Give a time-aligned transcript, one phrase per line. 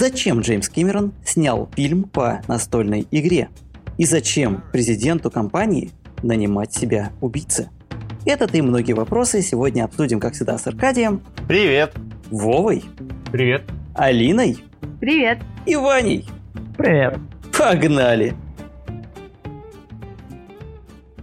[0.00, 3.48] Зачем Джеймс Кэмерон снял фильм по настольной игре?
[3.96, 5.90] И зачем президенту компании
[6.22, 7.68] нанимать себя убийцы?
[8.24, 11.20] Этот и многие вопросы сегодня обсудим, как всегда, с Аркадием.
[11.48, 11.96] Привет.
[12.30, 12.84] Вовой.
[13.32, 13.64] Привет.
[13.92, 14.58] Алиной.
[15.00, 15.40] Привет.
[15.66, 16.28] И Ваней.
[16.76, 17.18] Привет.
[17.58, 18.36] Погнали.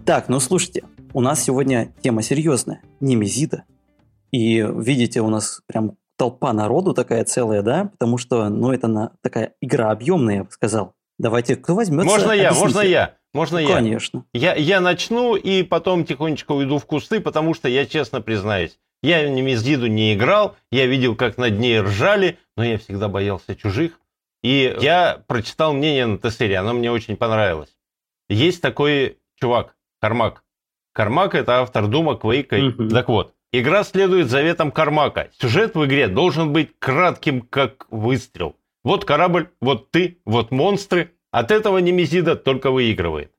[0.06, 0.84] Так, ну слушайте,
[1.14, 2.82] у нас сегодня тема серьезная.
[3.00, 3.64] Немезида.
[4.32, 7.86] И видите, у нас прям толпа народу такая целая, да?
[7.86, 10.94] Потому что, ну, это на, такая игра объемная, я бы сказал.
[11.18, 12.06] Давайте, кто возьмется?
[12.06, 12.66] Можно я, объясните.
[12.66, 13.76] можно я, можно я.
[13.76, 14.26] Конечно.
[14.34, 14.56] я.
[14.56, 19.30] Я начну и потом тихонечко уйду в кусты, потому что я честно признаюсь, я в
[19.30, 24.00] Немезиду не играл, я видел, как над ней ржали, но я всегда боялся чужих.
[24.42, 27.76] И я прочитал мнение на Тессере, оно мне очень понравилось.
[28.30, 30.44] Есть такой чувак, Кармак.
[30.92, 32.58] Кармак– это автор Дума, Квейка.
[32.58, 32.90] Мгм.
[32.90, 35.30] Так вот, игра следует заветам Кармака.
[35.40, 38.56] Сюжет в игре должен быть кратким, как выстрел.
[38.84, 41.12] Вот корабль, вот ты, вот монстры.
[41.32, 43.32] От этого Немезида только выигрывает.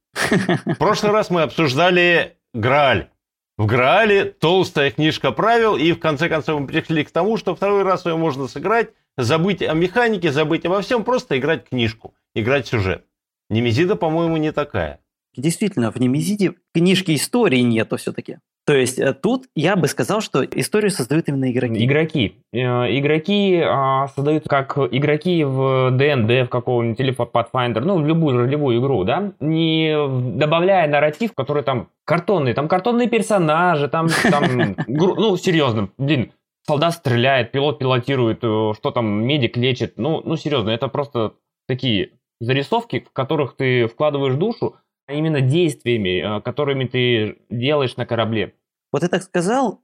[0.65, 3.09] В прошлый раз мы обсуждали Грааль.
[3.57, 7.85] В Граале толстая книжка правил, и в конце концов мы пришли к тому, что второй
[7.85, 13.07] раз ее можно сыграть, забыть о механике, забыть обо всем, просто играть книжку, играть сюжет.
[13.49, 15.01] Немезида, по-моему, не такая.
[15.35, 18.39] Действительно, в Немезиде книжки истории нету все-таки.
[18.67, 21.85] То есть э, тут я бы сказал, что историю создают именно игроки.
[21.85, 22.35] Игроки.
[22.53, 22.59] Э,
[22.99, 28.39] Игроки а, создают как игроки в ДНД, в какого-нибудь или в Pathfinder, ну, в любую
[28.39, 29.95] ролевую игру, да, не
[30.37, 36.33] добавляя нарратив, который там картонный, там картонные персонажи, там, там ну, серьезно, блин,
[36.67, 41.35] солдат стреляет, пилот пилотирует, э, что там, медик лечит, ну, ну, серьезно, это просто
[41.69, 44.77] такие зарисовки, в которых ты вкладываешь душу,
[45.07, 48.55] а именно действиями, э, которыми ты делаешь на корабле.
[48.93, 49.83] Вот ты так сказал,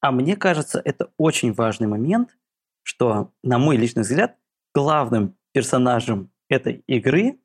[0.00, 2.36] а мне кажется, это очень важный момент,
[2.82, 4.36] что, на мой личный взгляд,
[4.74, 7.38] главным персонажем этой игры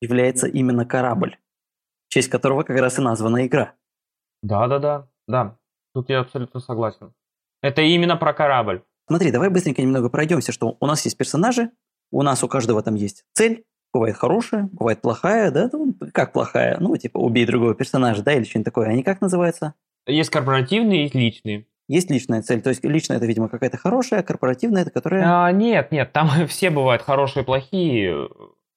[0.00, 1.38] является именно корабль,
[2.08, 3.74] в честь которого как раз и названа игра.
[4.42, 5.58] Да, да, да, да.
[5.94, 7.14] Тут я абсолютно согласен.
[7.62, 8.82] Это именно про корабль.
[9.06, 11.70] Смотри, давай быстренько немного пройдемся, что у нас есть персонажи,
[12.10, 16.78] у нас у каждого там есть цель, бывает хорошая, бывает плохая, да, ну, как плохая,
[16.80, 19.74] ну, типа, убей другого персонажа, да, или что-нибудь такое, они как называются?
[20.06, 21.66] Есть корпоративные, есть личные.
[21.88, 25.46] Есть личная цель, то есть личная это, видимо, какая-то хорошая, а корпоративная это которая...
[25.46, 28.28] А, нет, нет, там все бывают хорошие, плохие.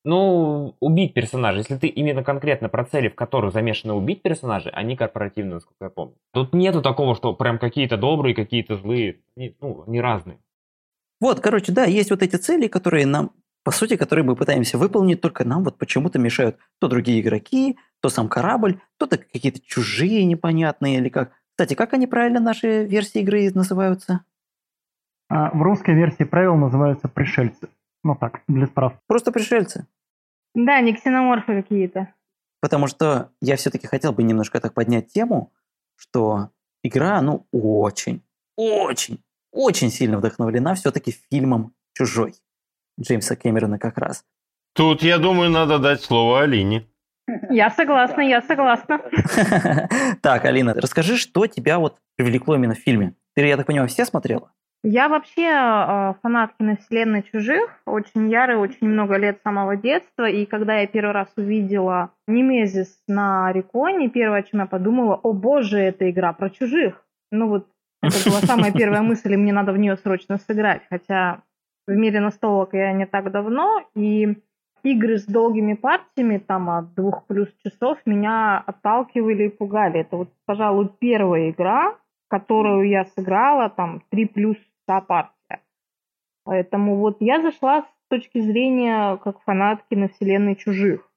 [0.03, 1.59] Ну, убить персонажа.
[1.59, 5.89] Если ты именно конкретно про цели, в которых замешаны убить персонажи, они корпоративные, насколько я
[5.89, 6.15] помню.
[6.31, 9.21] Тут нету такого, что прям какие-то добрые, какие-то злые.
[9.35, 10.37] Ну, не разные.
[11.19, 13.31] Вот, короче, да, есть вот эти цели, которые нам,
[13.65, 18.09] по сути, которые мы пытаемся выполнить, только нам вот почему-то мешают то другие игроки, то
[18.09, 21.31] сам корабль, то то какие-то чужие непонятные или как.
[21.49, 24.23] Кстати, как они правильно наши версии игры называются?
[25.29, 27.67] А, в русской версии правил называются пришельцы.
[28.03, 28.99] Ну так, для справ.
[29.07, 29.87] Просто пришельцы.
[30.53, 32.13] Да, не ксеноморфы какие-то.
[32.61, 35.51] Потому что я все-таки хотел бы немножко так поднять тему,
[35.95, 36.51] что
[36.83, 38.21] игра, ну, очень,
[38.55, 42.35] очень, очень сильно вдохновлена все-таки фильмом «Чужой»
[42.99, 44.23] Джеймса Кэмерона как раз.
[44.73, 46.87] Тут, я думаю, надо дать слово Алине.
[47.49, 49.01] Я согласна, я согласна.
[50.21, 53.15] Так, Алина, расскажи, что тебя вот привлекло именно в фильме?
[53.35, 54.51] Ты, я так понимаю, все смотрела?
[54.87, 60.45] Я вообще э, фанат киновселенной «Чужих», очень ярый, очень много лет с самого детства, и
[60.45, 65.79] когда я первый раз увидела Немезис на Реконе, первое, о чем я подумала, о боже,
[65.79, 67.03] это игра про чужих.
[67.31, 67.67] Ну вот,
[68.03, 71.41] это была самая первая мысль, и мне надо в нее срочно сыграть, хотя
[71.87, 74.37] в мире настолок я не так давно, и
[74.83, 80.01] игры с долгими партиями, там от двух плюс часов, меня отталкивали и пугали.
[80.01, 81.97] Это вот, пожалуй, первая игра,
[82.27, 85.61] которую я сыграла, там, 3 плюс часа партия.
[86.43, 91.09] Поэтому вот я зашла с точки зрения как фанат киновселенной «Чужих».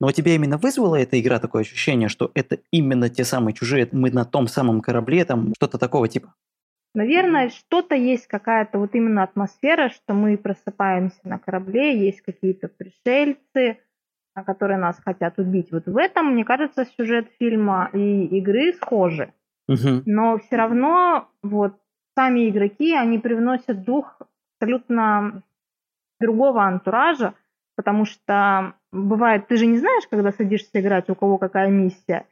[0.00, 3.88] Но у тебя именно вызвала эта игра такое ощущение, что это именно те самые чужие,
[3.92, 6.34] мы на том самом корабле, там что-то такого типа?
[6.94, 13.78] Наверное, что-то есть, какая-то вот именно атмосфера, что мы просыпаемся на корабле, есть какие-то пришельцы,
[14.34, 15.72] а, которые нас хотят убить.
[15.72, 19.32] Вот в этом, мне кажется, сюжет фильма и игры схожи.
[19.66, 20.02] Мгм.
[20.06, 21.76] Но все равно вот
[22.16, 24.20] сами игроки, они привносят дух
[24.60, 25.42] абсолютно
[26.20, 27.34] другого антуража,
[27.76, 32.26] потому что бывает, ты же не знаешь, когда садишься играть, у кого какая миссия,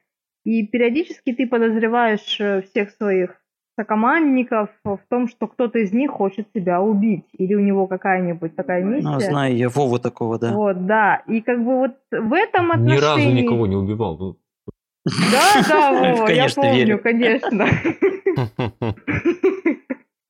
[0.45, 3.42] и периодически ты подозреваешь э, всех своих
[3.79, 8.85] сокомандников в том, что кто-то из них хочет тебя убить, или у него какая-нибудь такая
[8.85, 9.31] Ну, миссия.
[9.31, 10.53] знаю я Вову такого, да.
[10.53, 11.23] Вот, да.
[11.27, 12.97] И как бы вот в этом отношении...
[12.97, 14.19] Ни разу никого не убивал.
[14.19, 14.37] Ну,
[15.07, 17.67] Да, да, Вова, я помню, конечно.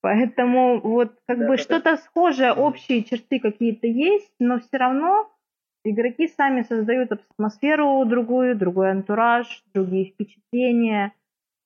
[0.02, 5.28] Поэтому вот как бы что-то схожее, общие черты какие-то есть, но все равно
[5.84, 11.12] игроки сами создают атмосферу другую, другой антураж, другие впечатления.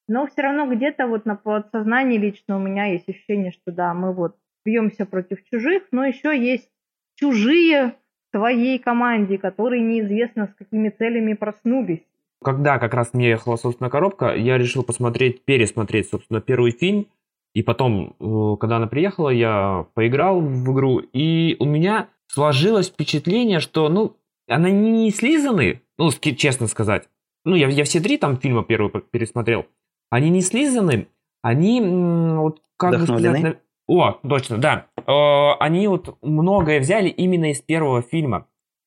[0.09, 4.13] Но все равно где-то вот на подсознании лично у меня есть ощущение, что да, мы
[4.13, 6.69] вот бьемся против чужих, но еще есть
[7.17, 7.95] чужие
[8.29, 12.05] в твоей команде, которые неизвестно с какими целями проснулись.
[12.45, 17.07] Когда как раз мне ехала, собственно, коробка, я решил посмотреть, пересмотреть, собственно, первый фильм.
[17.55, 23.61] И потом, э, когда она приехала, я поиграл в игру, и у меня сложилось впечатление,
[23.61, 24.17] что, ну,
[24.47, 27.09] она не, слизаны, ну, честно сказать.
[27.47, 29.67] Ну, я, я все три там фильма первый пересмотрел.
[30.11, 31.09] Они не слизаны,
[31.43, 33.21] они, вот, как бы сказать...
[33.21, 33.57] Вдохновлены?
[33.89, 34.87] О, точно, да.
[35.07, 38.47] Э, Они вот многое взяли именно из первого фильма.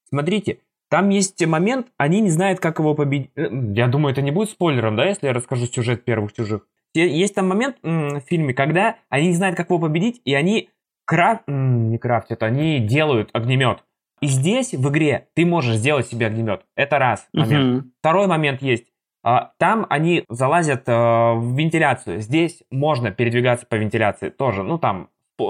[0.10, 3.32] Смотрите, там есть момент, они не знают, как его победить.
[3.36, 6.68] Э, Я думаю, это не будет спойлером, да, если я расскажу сюжет первых чужих.
[6.94, 10.70] Есть там момент в фильме, когда они не знают, как его победить, и они
[11.06, 11.42] краф...
[11.48, 13.84] м, не крафтят, они делают огнемет.
[14.22, 16.66] И здесь, в игре, ты можешь сделать себе огнемет.
[16.76, 17.64] Это раз момент.
[17.84, 17.92] Мгм.
[18.00, 18.86] Второй момент есть.
[19.22, 22.22] А, Там они залазят э, в вентиляцию.
[22.22, 24.64] Здесь можно передвигаться по вентиляции тоже.
[24.64, 25.44] Ну, там, э,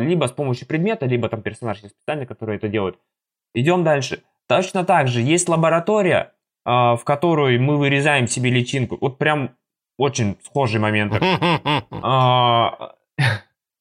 [0.00, 2.98] либо с помощью предмета, либо там персонаж есть специальный, который это делает.
[3.54, 4.22] Идем дальше.
[4.48, 6.34] Точно так же есть лаборатория,
[6.64, 8.96] э, в которой мы вырезаем себе личинку.
[9.00, 9.56] Вот прям
[9.98, 11.12] очень схожий момент.
[12.02, 12.92] А,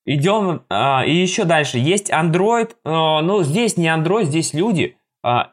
[0.08, 1.80] Идем, а, и еще дальше.
[1.80, 4.98] Есть Android, ну, здесь не Android, здесь люди,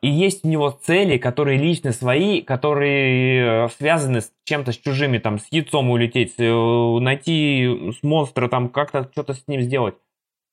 [0.03, 5.17] и есть у него цели, которые лично свои, которые э, связаны с чем-то с чужими,
[5.17, 9.95] там, с яйцом улететь, э, найти с монстра, там, как-то что-то с ним сделать.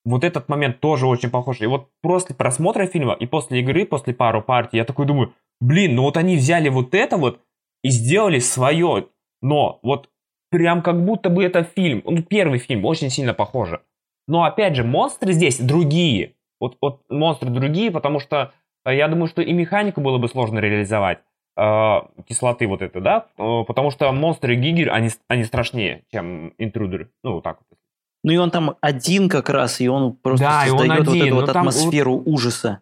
[0.06, 1.60] Вот этот момент тоже очень похож.
[1.60, 5.96] И вот после просмотра фильма и после игры, после пару партий, я такой думаю, блин,
[5.96, 7.42] ну вот они взяли вот это вот
[7.84, 9.08] и сделали свое.
[9.42, 10.10] Но вот
[10.50, 13.82] прям как будто бы это фильм, ну, первый фильм, очень сильно похоже.
[14.28, 16.36] Но опять же, монстры здесь другие.
[16.60, 18.54] Вот, вот монстры другие, потому что
[18.86, 21.20] я думаю, что и механику было бы сложно реализовать.
[21.58, 23.26] э, кислоты вот это, да?
[23.38, 27.12] Э, потому что монстры Гигер, они, они страшнее, чем интрудеры.
[27.24, 27.78] Ну, вот так вот.
[28.24, 31.14] Ну и он там один как раз, и он просто Да, и он создает вот
[31.14, 32.82] один, эту но вот там атмосферу ужаса.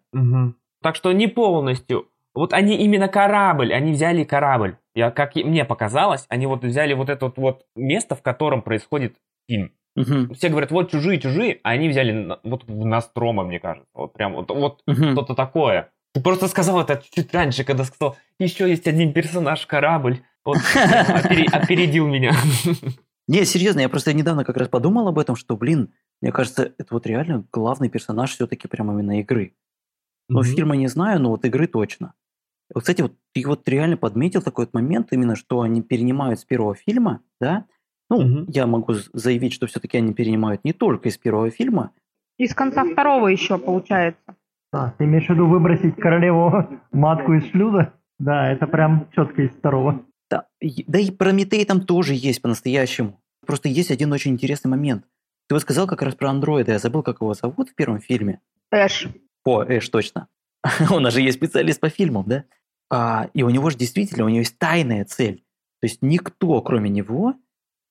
[0.81, 2.07] Так что не полностью.
[2.33, 4.77] Вот они именно корабль, они взяли корабль.
[4.93, 9.15] Я, как мне показалось, они вот взяли вот это вот, вот место, в котором происходит
[9.49, 9.71] фильм.
[9.97, 10.35] Мгм.
[10.35, 13.89] Все говорят, вот чужие, чужие, а они взяли вот в Настрома, мне кажется.
[13.95, 15.13] Вот прям вот, вот Мгм.
[15.13, 15.91] что-то такое.
[16.13, 20.21] Ты просто сказал это чуть раньше, когда сказал, еще есть один персонаж, корабль.
[20.45, 20.57] Вот
[21.51, 22.31] опередил меня.
[23.27, 25.91] Не, серьезно, я просто недавно как раз подумал об этом, что, блин,
[26.21, 29.55] мне кажется, это вот реально главный персонаж все-таки прям именно игры.
[30.29, 30.47] Но Мгм.
[30.47, 32.13] фильма не знаю, но вот игры точно.
[32.73, 36.45] Вот, кстати, вот ты вот реально подметил такой вот момент, именно что они перенимают с
[36.45, 37.65] первого фильма, да?
[38.09, 38.45] Ну, Мгм.
[38.49, 41.91] я могу заявить, что все-таки они перенимают не только из первого фильма.
[42.37, 44.35] Из конца второго еще получается.
[44.71, 46.51] Да, ты имеешь в виду выбросить королеву
[46.91, 47.93] матку из шлюза?
[48.19, 50.05] Да, это прям четко из второго.
[50.29, 53.19] Да, и- да и Прометей там тоже есть по-настоящему.
[53.45, 55.05] Просто есть один очень интересный момент.
[55.47, 58.41] Ты вот сказал как раз про андроида, я забыл, как его зовут в первом фильме.
[58.71, 59.07] Эш.
[59.45, 60.27] О, Эш, точно.
[60.91, 62.43] У нас же есть специалист по фильмам, да?
[62.89, 65.37] А, и у него же действительно, у него есть тайная цель.
[65.79, 67.35] То есть никто, кроме него,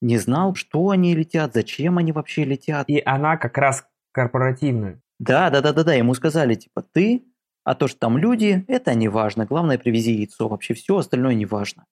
[0.06, 2.88] не знал, что они летят, зачем они вообще летят.
[2.88, 5.00] И она как раз корпоративная.
[5.19, 7.25] Да, да, да, да, да, ему сказали, типа, ты,
[7.64, 9.46] а то, что там люди, это не важно.
[9.46, 11.86] Главное, привези яйцо, вообще все остальное не важно.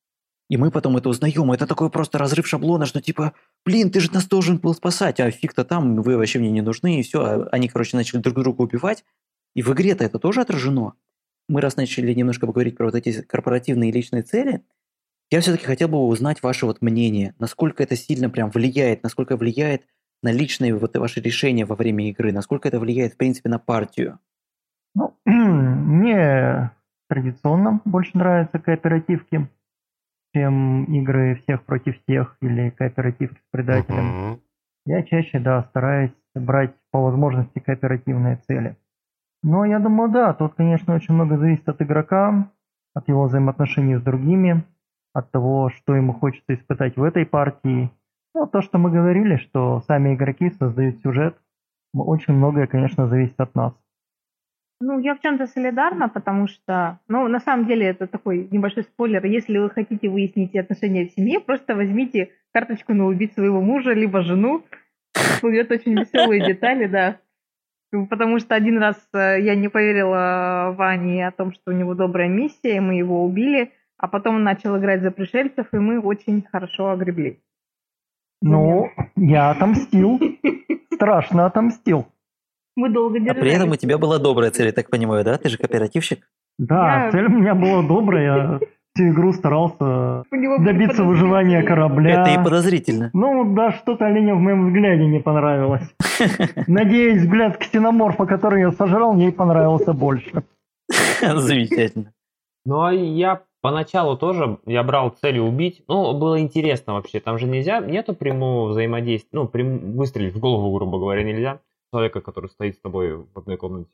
[0.50, 1.50] И мы потом это узнаем.
[1.52, 3.32] Это такой просто разрыв шаблона, что типа,
[3.64, 7.00] блин, ты же нас должен был спасать, а фиг-то там, вы вообще мне не нужны,
[7.00, 7.48] и все.
[7.50, 9.04] Они, короче, начали друг друга убивать.
[9.54, 10.94] И в игре-то это тоже отражено.
[11.48, 14.62] Мы раз начали немножко поговорить про вот эти корпоративные личные цели,
[15.34, 19.82] я все-таки хотел бы узнать ваше вот мнение, насколько это сильно прям влияет, насколько влияет
[20.22, 24.20] на личные вот ваши решения во время игры, насколько это влияет, в принципе, на партию.
[24.94, 26.70] Ну, мне
[27.08, 29.48] традиционно больше нравятся кооперативки,
[30.32, 34.06] чем игры всех против всех или кооперативки с предателем.
[34.06, 34.40] Мгм.
[34.86, 38.76] Я чаще, да, стараюсь брать по возможности кооперативные цели.
[39.42, 42.52] Но я думаю, да, тут, конечно, очень много зависит от игрока,
[42.94, 44.64] от его взаимоотношений с другими,
[45.14, 47.90] от того, что ему хочется испытать в этой партии.
[48.34, 51.36] Ну, то, что мы говорили, что сами игроки создают сюжет,
[51.94, 53.72] очень многое, конечно, зависит от нас.
[54.80, 59.24] Ну, я в чем-то солидарна, потому что, ну, на самом деле, это такой небольшой спойлер.
[59.24, 64.22] Если вы хотите выяснить отношения в семье, просто возьмите карточку на убить своего мужа, либо
[64.22, 64.64] жену.
[65.14, 67.18] Всплывет очень веселые детали, да.
[67.92, 71.94] Ну, Потому что один раз э, я не поверила Ване о том, что у него
[71.94, 76.00] добрая миссия, и мы его убили, а потом он начал играть за пришельцев, и мы
[76.00, 77.40] очень хорошо огребли.
[78.42, 80.20] Ну, я отомстил.
[80.92, 82.06] Страшно отомстил.
[82.76, 83.40] Мы долго А держались.
[83.40, 85.38] при этом у тебя была добрая цель, я так понимаю, да?
[85.38, 86.28] Ты же кооперативщик?
[86.58, 88.24] Да, Я- цель у меня была добрая.
[88.24, 88.60] Я
[88.94, 90.24] всю игру старался
[90.60, 92.22] добиться выживания корабля.
[92.22, 93.10] Это и подозрительно.
[93.12, 95.88] Ну, да, что-то оленя в моем взгляде не понравилось.
[96.68, 100.44] Надеюсь, взгляд ксеноморфа, который я сожрал, ей понравился больше.
[101.20, 102.12] Замечательно.
[102.66, 105.84] Ну, а я поначалу тоже, я брал целью убить.
[105.88, 107.18] Ну, было интересно вообще.
[107.18, 109.30] Там же нельзя, нету прямого взаимодействия.
[109.32, 111.60] Ну, прям выстрелить в голову, грубо говоря, нельзя.
[111.90, 113.88] Человека, который стоит с тобой в одной комнате.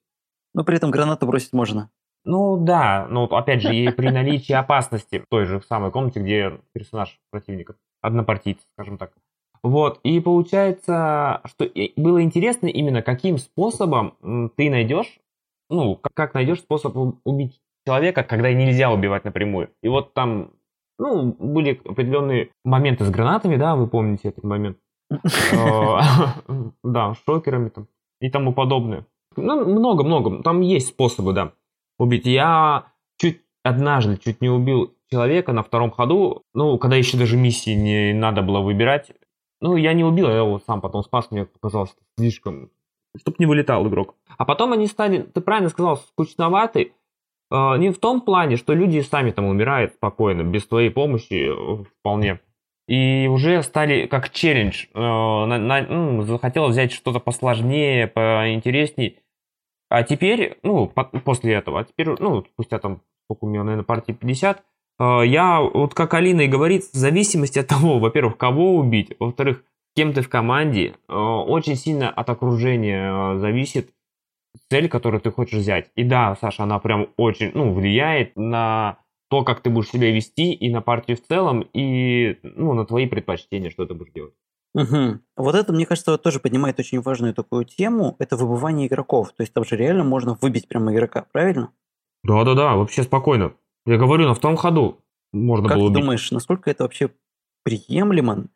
[0.55, 1.89] Но при этом гранату бросить можно.
[2.25, 6.59] Ну да, но опять же, и при наличии опасности в той же самой комнате, где
[6.73, 9.13] персонаж противника, однопартийца, скажем так.
[9.63, 14.17] Вот, и получается, что было интересно именно, каким способом
[14.57, 15.21] ты найдешь,
[15.69, 19.71] ну, как, найдешь способ убить человека, когда нельзя убивать напрямую.
[19.83, 20.53] И вот там,
[20.99, 24.79] ну, были определенные моменты с гранатами, да, вы помните этот момент.
[25.53, 25.99] Э,
[26.85, 27.89] Да, с шокерами там
[28.21, 29.07] и тому подобное.
[29.37, 30.43] Ну, много-много.
[30.43, 31.53] Там есть способы, да,
[31.99, 32.27] убить.
[32.27, 32.87] Я
[33.19, 38.13] чуть однажды чуть не убил человека на втором ходу, ну, когда еще даже миссии не
[38.13, 39.13] надо было выбирать.
[39.61, 42.71] Ну, я не убил, я его сам потом спас, мне показалось слишком,
[43.19, 44.15] чтоб не вылетал игрок.
[44.39, 46.93] А потом они стали, ты правильно сказал, скучноваты.
[47.51, 51.85] Э, не в том плане, что люди сами там умирают спокойно, без твоей помощи э,
[52.01, 52.41] вполне.
[52.89, 54.87] И уже стали как челлендж.
[54.95, 59.19] э, на- на- ну, захотелось взять что-то посложнее, поинтересней.
[59.89, 63.85] А теперь, ну, по- после этого, а теперь, ну, спустя там, сколько у меня, наверное,
[63.85, 64.63] партии 50,
[65.01, 69.63] э, я, вот как Алина и говорит, в зависимости от того, во-первых, кого убить, во-вторых,
[69.97, 73.91] кем ты в команде, очень сильно от окружения зависит
[74.71, 75.91] цель, которую ты хочешь взять.
[75.97, 78.99] И да, Саша, она прям очень, ну, влияет на
[79.29, 83.07] то, как ты будешь себя вести, и на партию в целом, и, ну, на твои
[83.07, 84.35] предпочтения, что ты будешь делать.
[84.75, 85.23] Мгм.
[85.37, 88.17] Вот это, мне кажется, тоже поднимает очень важную такую тему.
[88.19, 89.33] Это выбывание игроков.
[89.33, 91.73] То есть там же реально можно выбить прямо игрока, правильно?
[92.23, 93.55] Да-да-да, вообще спокойно.
[93.87, 96.03] Я говорю, на втором ходу можно как было ты убить.
[96.03, 97.11] думаешь, насколько это вообще
[97.65, 98.47] приемлемо?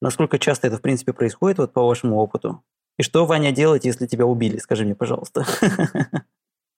[0.00, 2.62] Насколько часто это, в принципе, происходит вот по вашему опыту?
[2.98, 4.58] И что, Ваня, делать, если тебя убили?
[4.58, 5.44] Скажи мне, пожалуйста.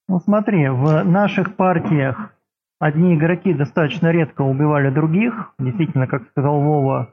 [0.09, 2.31] Ну смотри, в наших партиях
[2.79, 5.53] одни игроки достаточно редко убивали других.
[5.59, 7.13] Действительно, как сказал Вова,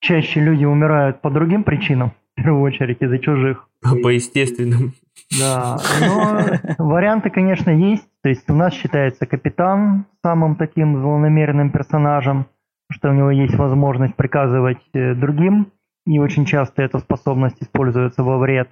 [0.00, 3.66] чаще люди умирают по другим причинам, в первую очередь из-за чужих.
[3.80, 4.92] По естественным.
[5.40, 8.06] Да, но варианты, конечно, есть.
[8.22, 12.46] То есть у нас считается капитан самым таким злонамеренным персонажем,
[12.90, 15.72] что у него есть возможность приказывать э, другим,
[16.06, 18.70] и очень часто эта способность используется во вред.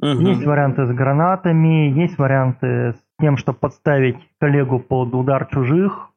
[0.00, 0.20] Мгм.
[0.26, 6.10] Есть варианты с гранатами, есть варианты с тем, чтобы подставить коллегу под удар чужих.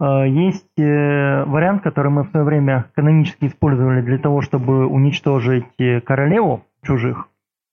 [0.00, 5.66] Э, Есть э, вариант, который мы в свое время канонически использовали для того, чтобы уничтожить
[5.78, 7.28] э, королеву чужих.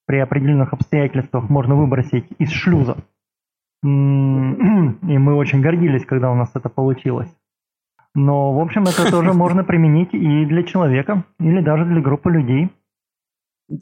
[0.06, 2.98] При определенных обстоятельствах можно выбросить из шлюза.
[3.84, 7.34] И мы очень гордились, когда у нас это получилось.
[8.16, 12.70] Но, в общем, это тоже можно применить и для человека, или даже для группы людей.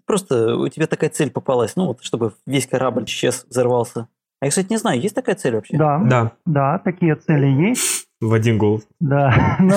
[0.06, 4.08] Просто у тебя такая цель попалась, ну вот, чтобы весь корабль исчез, взорвался.
[4.40, 5.78] А я, кстати, не знаю, есть такая цель вообще?
[5.78, 8.08] Да, Да, да, такие цели есть.
[8.22, 8.88] в один голос.
[9.00, 9.76] Да, но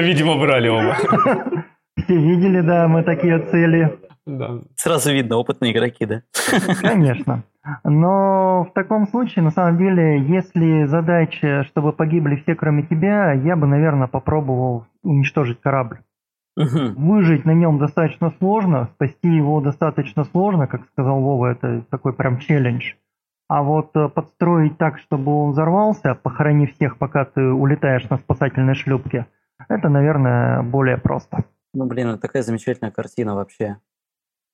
[0.00, 0.96] Видимо, брали оба.
[2.04, 4.60] все видели, да, мы такие цели, Да.
[4.76, 6.22] Сразу видно, опытные игроки, да?
[6.80, 7.44] конечно.
[7.84, 13.56] Но в таком случае, на самом деле, если задача, чтобы погибли все, кроме тебя, я
[13.56, 16.00] бы, наверное, попробовал уничтожить корабль.
[16.56, 16.94] Мгм.
[16.96, 22.38] Выжить на нем достаточно сложно, спасти его достаточно сложно, как сказал Вова, это такой прям
[22.38, 22.94] челлендж.
[23.48, 28.74] А вот э, подстроить так, чтобы он взорвался, похоронив всех, пока ты улетаешь на спасательной
[28.74, 29.26] шлюпке,
[29.68, 31.44] это, наверное, более просто.
[31.74, 33.78] Ну, блин, это такая замечательная картина вообще.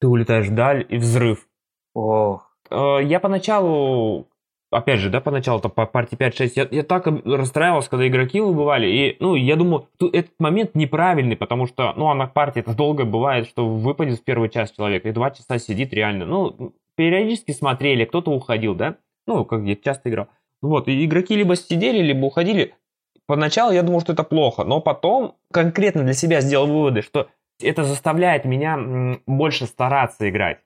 [0.01, 1.47] Ты улетаешь вдаль и взрыв.
[1.95, 2.57] Ох.
[2.71, 4.29] Э, Я поначалу,
[4.71, 9.17] опять же, да, поначалу-то по партии 5-6, я, я так расстраивался, когда игроки выбывали, и,
[9.21, 13.05] ну, я думаю, тут этот момент неправильный, потому что, ну, а на партии это долго
[13.05, 18.05] бывает, что выпадет в первый час человек, и два часа сидит реально, ну, периодически смотрели,
[18.05, 20.29] кто-то уходил, да, ну, как я часто играл.
[20.61, 22.75] Вот, и игроки либо сидели, либо уходили.
[23.27, 27.29] Поначалу я думал, что это плохо, но потом конкретно для себя сделал выводы, что
[27.63, 30.59] это заставляет меня больше стараться играть,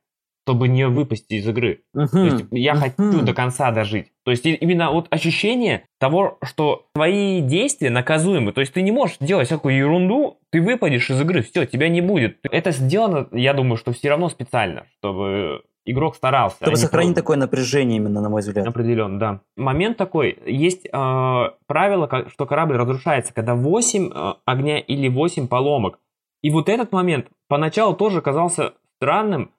[0.45, 1.83] чтобы не выпасть из игры.
[1.93, 4.13] То есть я хочу до конца дожить.
[4.25, 8.53] То есть именно вот ощущение того, что твои действия наказуемы.
[8.53, 12.01] То есть ты не можешь делать всякую ерунду, ты выпадешь из игры, все, тебя не
[12.01, 12.39] будет.
[12.43, 16.57] Это сделано, я думаю, что все равно специально, чтобы игрок старался.
[16.61, 18.67] а Чтобы не сохранить такое напряжение именно, на мой взгляд.
[18.67, 19.41] Определенно, да.
[19.57, 20.91] Момент такой, есть э,
[21.67, 25.99] правило, что корабль разрушается, когда 8 э, огня или 8 поломок.
[26.43, 29.53] И вот этот момент поначалу тоже казался странным.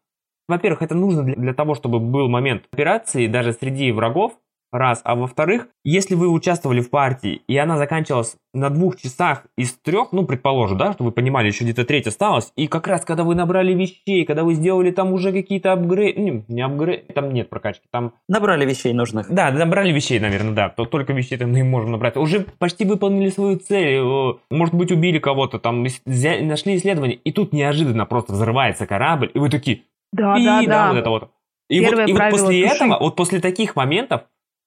[0.48, 4.38] Во-первых, это нужно для, того, чтобы был момент операции даже среди врагов,
[4.76, 5.02] раз.
[5.04, 10.12] А во-вторых, если вы участвовали в партии, и она заканчивалась на двух часах из трех,
[10.12, 13.36] ну, предположим, да, что вы понимали, еще где-то треть осталось, и как раз, когда вы
[13.36, 17.86] набрали вещей, когда вы сделали там уже какие-то апгрейды, не, не апгрейд, там нет прокачки,
[17.92, 18.14] там...
[18.28, 19.30] Набрали вещей нужных.
[19.30, 22.18] Да, набрали вещей, наверное, да, то только вещей там мы можем набрать.
[22.18, 27.32] Уже почти выполнили свою цель, э, может быть, убили кого-то, там, взяли, нашли исследование, и
[27.32, 29.82] тут неожиданно просто взрывается корабль, и вы такие...
[30.12, 30.88] Да, да, да, да.
[30.90, 31.32] вот это вот.
[31.70, 34.24] И Первое вот, и вот после правило этого, вот после таких моментов,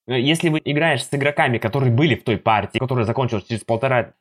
[0.07, 4.15] если вы играешь с игроками, которые были в той партии, которая закончилась через полтора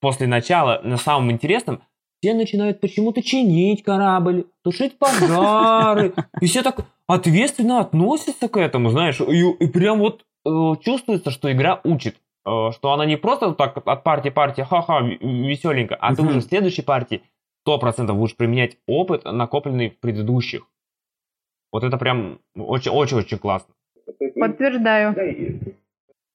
[0.00, 1.82] после начала, на самом интересном,
[2.20, 9.20] все начинают почему-то чинить корабль, тушить пожары, и все так ответственно относятся к этому, знаешь,
[9.20, 10.50] и, и прям вот э,
[10.82, 15.94] чувствуется, что игра учит, э, что она не просто так от партии партии, ха-ха, веселенько,
[15.94, 17.22] а ты уже в следующей партии
[17.66, 20.66] 100% будешь применять опыт, накопленный в предыдущих.
[21.70, 23.74] Вот это прям очень-очень-очень классно.
[24.34, 25.14] Подтверждаю.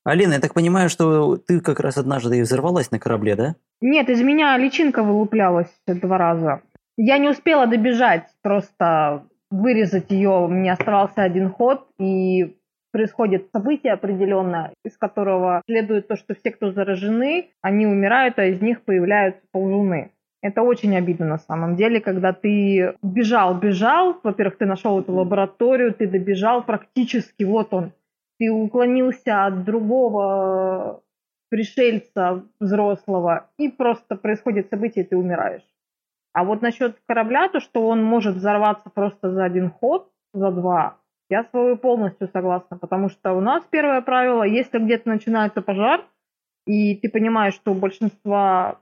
[0.06, 3.56] Алина, я так понимаю, что ты как раз однажды и взорвалась на корабле, да?
[3.80, 6.62] Нет, из меня личинка вылуплялась два раза.
[6.98, 10.30] Я не успела добежать, просто вырезать ее.
[10.30, 12.56] У меня оставался один ход, и
[12.94, 18.62] происходит событие определенное, из которого следует то, что все, кто заражены, они умирают, а из
[18.62, 20.12] них появляются ползуны.
[20.44, 25.94] Это очень обидно на самом деле, когда ты бежал, бежал, во-первых, ты нашел эту лабораторию,
[25.94, 27.94] ты добежал практически, вот он,
[28.38, 31.02] ты уклонился от другого
[31.50, 35.64] пришельца взрослого, и просто происходит событие, и ты умираешь.
[36.34, 40.98] А вот насчет корабля, то, что он может взорваться просто за один ход, за два,
[41.30, 46.04] я с тобой полностью согласна, потому что у нас первое правило, если где-то начинается пожар,
[46.66, 48.82] и ты понимаешь, что у большинства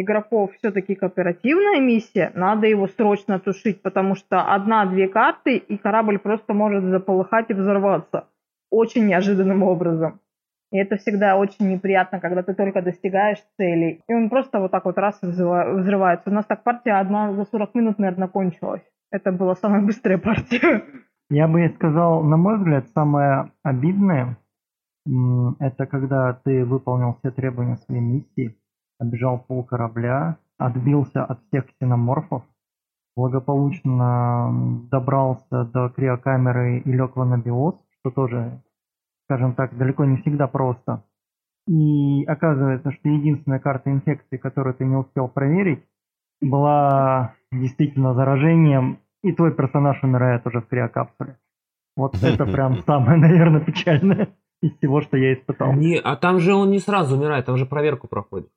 [0.00, 6.54] игроков все-таки кооперативная миссия, надо его срочно тушить, потому что одна-две карты, и корабль просто
[6.54, 8.26] может заполыхать и взорваться
[8.70, 10.20] очень неожиданным образом.
[10.72, 14.02] И это всегда очень неприятно, когда ты только достигаешь цели.
[14.08, 16.30] И он просто вот так вот раз взрывается.
[16.30, 18.82] У нас так партия одна за 40 минут, наверное, кончилась.
[19.10, 20.84] Это была самая быстрая партия.
[21.28, 24.36] Я бы сказал, на мой взгляд, самое обидное,
[25.58, 28.56] это когда ты выполнил все требования своей миссии,
[29.00, 32.44] обежал пол корабля, отбился от всех ксеноморфов,
[33.16, 38.62] благополучно добрался до криокамеры и лег в анабиоз, что тоже,
[39.24, 41.02] скажем так, далеко не всегда просто.
[41.66, 45.84] И оказывается, что единственная карта инфекции, которую ты не успел проверить,
[46.40, 51.38] была действительно заражением, и твой персонаж умирает уже в криокапсуле.
[51.96, 54.28] Вот это прям самое, наверное, печальное
[54.62, 55.72] из всего, что я испытал.
[55.72, 58.50] Не, а там же он не сразу умирает, там же проверку проходит.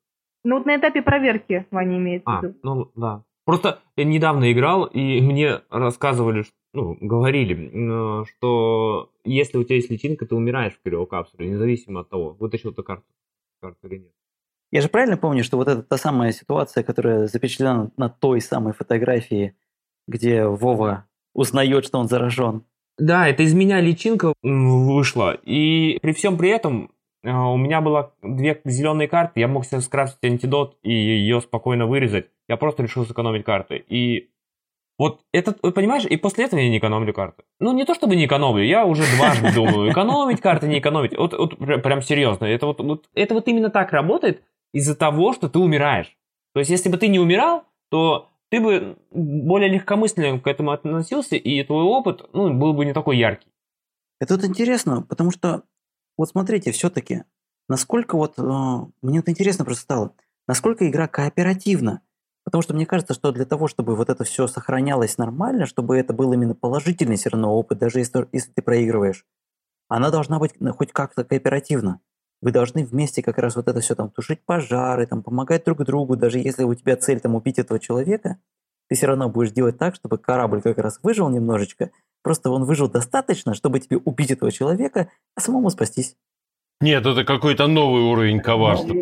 [0.44, 2.56] Ну вот на этапе проверки Ваня имеет в А, виду.
[2.64, 3.24] ну да.
[3.46, 9.90] Просто я недавно играл, и мне рассказывали, ну, говорили, э, что если у тебя есть
[9.90, 13.06] личинка, ты умираешь в криокапсуле, независимо от того, вытащил ты карту,
[13.62, 14.12] карту или нет.
[14.72, 18.74] Я же правильно помню, что вот это та самая ситуация, которая запечатлена на той самой
[18.74, 19.56] фотографии,
[20.08, 22.64] где Вова узнает, что он заражен.
[22.98, 25.38] Да, это из меня личинка вышла.
[25.44, 26.92] И при всем при этом
[27.24, 32.28] у меня было две зеленые карты, я мог себе скрафтить антидот и ее спокойно вырезать.
[32.50, 33.84] Я просто решил сэкономить карты.
[33.88, 34.30] И
[34.98, 37.44] вот это, вы понимаешь, и после этого я не экономлю карты.
[37.60, 41.18] Ну, не то чтобы не экономлю, я уже дважды думаю, экономить карты, не экономить.
[41.18, 42.46] Вот, вот прям серьезно.
[42.46, 46.16] Это вот, вот, это вот именно так работает из-за того, что ты умираешь.
[46.54, 51.36] То есть, если бы ты не умирал, то ты бы более легкомысленно к этому относился,
[51.36, 53.48] и твой опыт ну, был бы не такой яркий.
[54.20, 55.64] Это вот интересно, потому что,
[56.18, 57.24] вот смотрите, все-таки,
[57.68, 58.42] насколько вот, э,
[59.02, 60.16] мне вот интересно просто стало,
[60.48, 62.02] насколько игра кооперативна.
[62.44, 66.14] Потому что мне кажется, что для того, чтобы вот это все сохранялось нормально, чтобы это
[66.14, 69.26] был именно положительный все равно опыт, даже если, если ты проигрываешь,
[69.88, 72.02] она должна быть ну, хоть как-то кооперативна.
[72.42, 76.18] Вы должны вместе как раз вот это все там тушить пожары, там помогать друг другу,
[76.18, 78.38] даже если у тебя цель там убить этого человека,
[78.90, 81.92] ты все равно будешь делать так, чтобы корабль как раз выжил немножечко,
[82.24, 86.16] просто он выжил достаточно, чтобы тебе убить этого человека, а самому спастись.
[86.82, 88.96] Нет, это какой-то новый уровень коварства.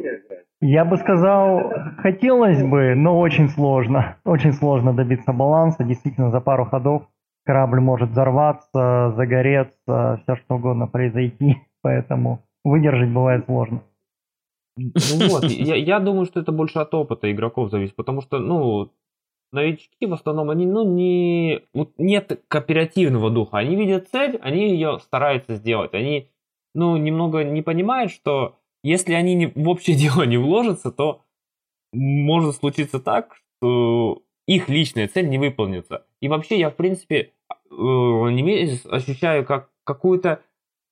[0.62, 4.17] Я бы сказал, хотелось бы, но очень сложно.
[4.23, 5.84] Очень сложно добиться баланса.
[5.84, 7.07] Действительно, за пару ходов
[7.45, 11.57] корабль может взорваться, загореться, все что угодно произойти.
[11.81, 13.81] Поэтому выдержать бывает сложно.
[14.77, 18.91] Ну вот, я, я думаю, что это больше от опыта игроков зависит, потому что, ну,
[19.52, 21.62] новички в основном, они, ну, не...
[21.74, 23.58] Вот нет кооперативного духа.
[23.58, 25.94] Они видят цель, они ее стараются сделать.
[25.94, 26.30] Они,
[26.74, 31.22] ну, немного не понимают, что если они не, в общее дело не вложатся, то
[31.94, 34.16] может случиться так, э,
[34.48, 36.06] их личная цель не выполнится.
[36.22, 40.42] И вообще я, в принципе, э, Немезис ощущаю как какую-то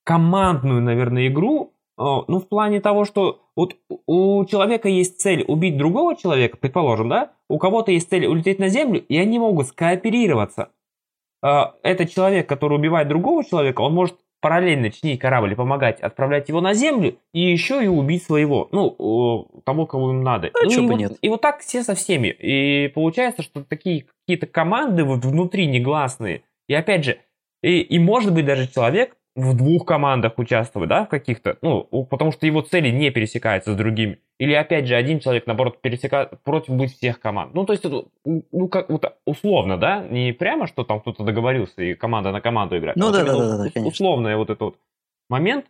[0.04, 5.76] командную, наверное, игру, э, ну, в плане того, что вот у человека есть цель убить
[5.76, 10.70] другого человека, предположим, да, у кого-то есть цель улететь на Землю, и они могут скооперироваться.
[11.44, 16.48] Э, этот человек, который убивает другого человека, он может параллельно чинить корабль и помогать отправлять
[16.48, 20.48] его на Землю, и еще и убить своего, ну, того, кого им надо.
[20.54, 21.18] А ну, и вот, нет?
[21.20, 22.28] И вот так все со всеми.
[22.28, 26.44] И получается, что такие какие-то команды вот внутри негласные.
[26.66, 27.18] И опять же,
[27.62, 32.32] и, и может быть даже человек в двух командах участвовать, да, в каких-то, ну, потому
[32.32, 34.18] что его цели не пересекаются с другими.
[34.38, 37.54] Или опять же один человек, наоборот, пересекает против быть всех команд.
[37.54, 37.84] Ну, то есть,
[38.24, 42.78] ну, как вот условно, да, не прямо, что там кто-то договорился и команда на команду
[42.78, 42.96] играет.
[42.96, 43.88] Ну а вот да, да, да, да, конечно.
[43.88, 44.78] Условный вот этот вот
[45.28, 45.66] момент,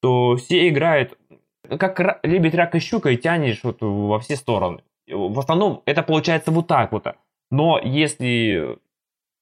[0.00, 1.18] то все играют,
[1.68, 4.82] ну, как лебедь, рак и щука, и тянешь вот во все стороны.
[5.08, 7.06] В основном это получается вот так вот.
[7.50, 8.78] Но если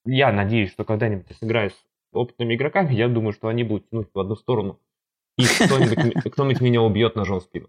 [0.05, 1.71] я надеюсь, что когда-нибудь сыграю
[2.13, 4.79] опытными игроками, я думаю, что они будут тянуть в одну сторону.
[5.39, 7.69] И кто-нибудь, кто-нибудь меня убьет ножом в спину.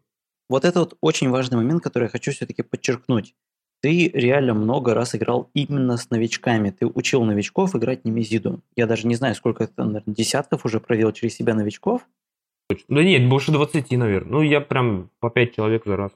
[0.49, 3.36] Вот это вот очень важный момент, который я хочу все-таки подчеркнуть.
[3.82, 6.69] Ты реально много раз играл именно с новичками.
[6.69, 8.62] Ты учил новичков играть Немезиду.
[8.75, 12.08] Я даже не знаю, сколько это, наверное, десятков уже провел через себя новичков.
[12.88, 14.32] Да нет, больше 20, наверное.
[14.32, 16.12] Ну, я прям по 5 человек за раз.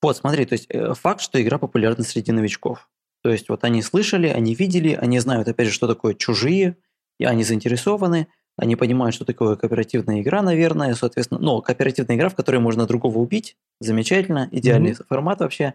[0.00, 2.88] Вот, смотри, то есть э, факт, что игра популярна среди новичков.
[3.22, 6.76] То есть вот они слышали, они видели, они знают, опять же, что такое чужие,
[7.18, 12.34] и они заинтересованы, они понимают, что такое кооперативная игра, наверное, соответственно, ну, кооперативная игра, в
[12.34, 15.74] которой можно другого убить, замечательно, идеальный формат вообще.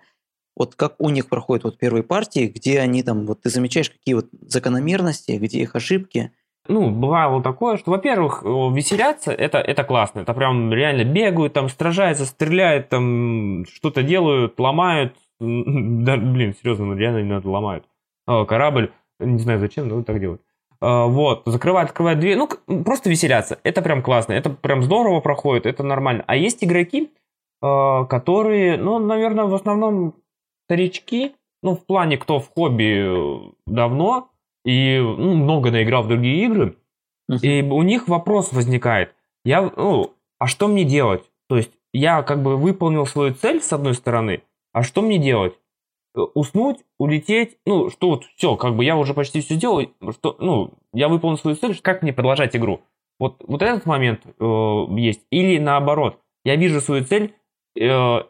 [0.56, 4.15] Вот как у них проходят вот первые партии, где они там, вот ты замечаешь, какие
[4.15, 6.32] вот закономерности, где их ошибки.
[6.67, 10.19] Ну, бывало такое, что, во-первых, веселяться, это, это классно.
[10.19, 15.15] Это прям реально бегают, там, стражаются, стреляют, там, что-то делают, ломают.
[15.39, 17.86] Да, блин, серьезно, ну, реально не надо ломают.
[18.27, 20.41] А, Корабль, не знаю зачем, но так делают.
[20.84, 22.50] А, Вот, закрывают, открывают дверь, ну,
[22.84, 23.58] просто веселяться.
[23.63, 26.26] Это прям классно, это прям здорово проходит, это нормально.
[26.28, 27.10] А есть игроки,
[27.62, 30.15] а, которые, ну, наверное, в основном
[30.65, 34.30] старички, ну, в плане, кто в хобби э, давно,
[34.65, 36.76] и ну, много наиграл в другие игры,
[37.41, 39.15] и у них вопрос возникает.
[39.46, 41.24] Я, ну, а что мне делать?
[41.48, 44.43] То есть я как бы выполнил свою цель с одной стороны,
[44.74, 45.54] а что мне делать?
[46.15, 50.36] Э, Уснуть, улететь, ну, что вот все, как бы я уже почти все сделал, что,
[50.39, 52.82] ну, я выполнил свою цель, как мне продолжать игру?
[53.19, 55.21] Вот, вот этот момент э, есть.
[55.32, 57.34] Или наоборот, я вижу свою цель,
[57.80, 57.82] э,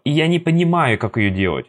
[0.03, 1.67] и я не понимаю, как ее делать.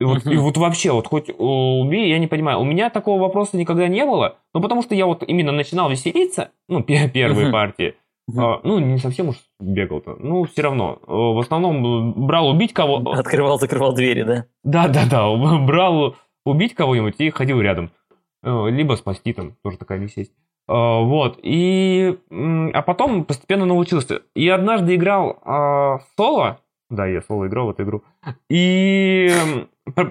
[0.00, 2.60] И вот, и вот вообще, вот хоть э, убей, я не понимаю.
[2.60, 6.52] У меня такого вопроса никогда не было, ну потому что я вот именно начинал веселиться,
[6.68, 7.96] ну, пе- первые партии.
[8.36, 10.16] А, ну, не совсем уж бегал-то.
[10.18, 10.98] Ну, все равно.
[11.06, 12.98] Э, В основном э, брал убить кого...
[13.10, 14.46] Открывал, закрывал двери, да?
[14.64, 15.28] Да-да-да,
[15.66, 17.90] брал убить кого-нибудь и ходил рядом.
[18.42, 20.32] Э, Либо спасти там, тоже такая вещь есть.
[20.68, 22.18] Э, Вот, и...
[22.72, 24.22] А потом постепенно научился.
[24.34, 28.02] И однажды играл а, соло, да, я соло играл в эту игру,
[28.48, 29.30] и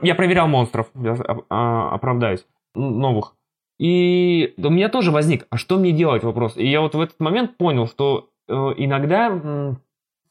[0.01, 1.15] я проверял монстров, я
[1.49, 3.36] а, оправдаюсь, новых.
[3.79, 6.57] И у меня тоже возник, а что мне делать вопрос?
[6.57, 9.81] И я вот в этот момент понял, что э, иногда м,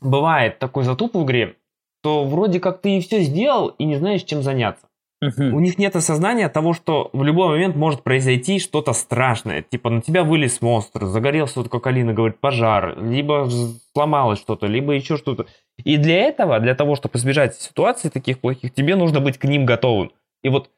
[0.01, 1.57] бывает такой затуп в игре,
[2.01, 4.87] что вроде как ты и все сделал, и не знаешь, чем заняться.
[5.23, 9.63] У них нет осознания того, что в любой момент может произойти что-то страшное.
[9.63, 13.49] Типа на тебя вылез монстр, загорелся, вот как Алина говорит, пожар, либо
[13.95, 15.47] сломалось что-то, либо еще что-то.
[15.83, 19.65] И для этого, для того, чтобы избежать ситуаций таких плохих, тебе нужно быть к ним
[19.65, 20.13] готовым.
[20.43, 20.71] И вот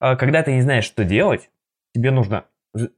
[0.00, 1.50] а, когда ты не знаешь, что делать,
[1.94, 2.44] тебе нужно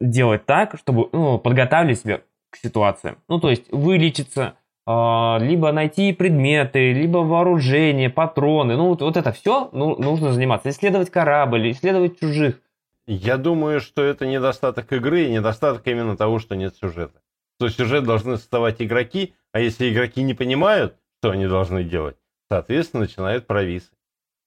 [0.00, 2.20] делать так, чтобы ну, подготавливать себя
[2.54, 3.18] к ситуациям.
[3.28, 4.54] Ну, то есть вылечиться,
[4.86, 8.76] а, либо найти предметы, либо вооружение, патроны.
[8.76, 10.68] Ну, вот, вот это все ну, нужно заниматься.
[10.68, 12.60] Исследовать корабль, исследовать чужих.
[13.06, 17.20] Я думаю, что это недостаток игры и недостаток именно того, что нет сюжета.
[17.56, 22.16] Что сюжет должны создавать игроки, а если игроки не понимают, что они должны делать,
[22.50, 23.90] соответственно, начинают провисы.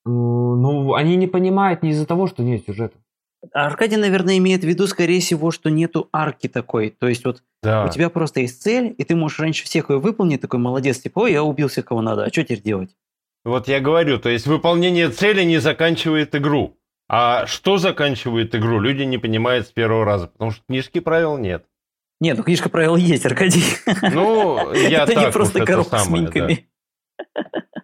[0.06, 2.98] Ну, они не понимают не из-за того, что нет сюжета.
[3.54, 6.90] Аркадий, наверное, имеет в виду, скорее всего, что нету арки такой.
[6.90, 7.86] То есть вот Да.
[7.86, 11.20] у тебя просто есть цель, и ты можешь раньше всех ее выполнить, такой молодец, типа,
[11.20, 12.96] ой, я убил всех, кого надо, а что теперь делать?
[13.46, 16.78] Вот я говорю, то есть выполнение цели не заканчивает игру.
[17.10, 21.66] А что заканчивает игру, люди не понимают с первого раза, потому что книжки правил нет.
[22.20, 23.64] Нет, ну книжка правил есть, Аркадий.
[24.12, 26.68] Ну, я Это так не просто коробка с минками.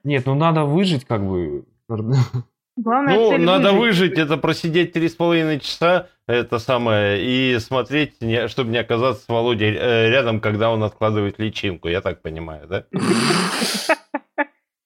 [0.03, 1.65] Нет, ну надо выжить как бы.
[2.75, 4.11] Главная Ну, цель надо выжить.
[4.13, 9.23] выжить, это просидеть три с половиной часа, это самое, и смотреть, не- чтобы не оказаться
[9.23, 12.85] с Володей э, рядом, когда он откладывает личинку, я так понимаю, да?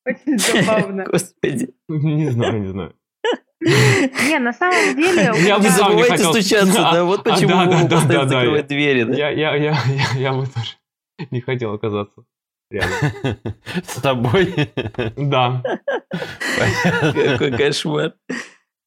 [0.06, 1.06] Очень забавно.
[1.06, 1.70] Господи.
[1.88, 2.94] Не знаю, не знаю.
[3.60, 5.32] Не, на самом деле...
[5.46, 6.34] Я бы сам не забывайте хотел.
[6.34, 9.14] стучаться, да, вот а, почему да, постоянно закрывать двери, да?
[9.16, 10.76] Я, я, я, я, я бы тоже
[11.32, 12.24] не хотел оказаться.
[12.70, 13.38] Реально.
[13.84, 14.54] С тобой.
[15.18, 15.64] Да.
[17.14, 18.14] Какой кошмар.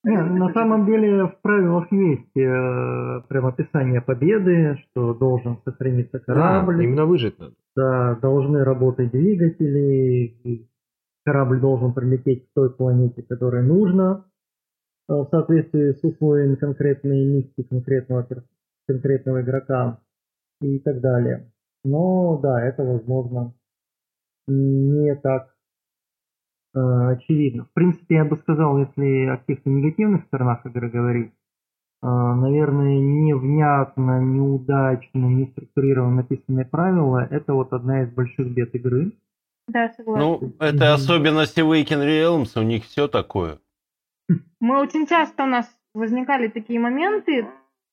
[0.03, 7.05] На самом деле в правилах есть э, прям описание победы, что должен сохраниться корабль, именно
[7.05, 7.55] выжить надо.
[7.77, 10.66] да, должны работать двигатели,
[11.23, 14.25] корабль должен прилететь к той планете, которой нужно,
[15.11, 18.27] э, в соответствии с условиями конкретной миссии конкретного,
[18.88, 20.01] конкретного игрока
[20.62, 21.53] и так далее.
[21.85, 23.53] Но да, это возможно
[24.50, 25.54] не так
[26.74, 26.78] э,
[27.12, 27.64] очевидно.
[27.64, 31.32] В принципе, я бы сказал, если о каких-то негативных сторонах игры говорить,
[32.02, 39.12] э, наверное, невнятно, неудачно, не структурированно написанные правила, это вот одна из больших бед игры.
[39.68, 40.24] Да, согласна.
[40.24, 40.94] Ну, это Мгм.
[40.94, 43.58] особенности Waken Realms, у них все такое.
[44.60, 47.46] Мы очень часто у нас возникали такие моменты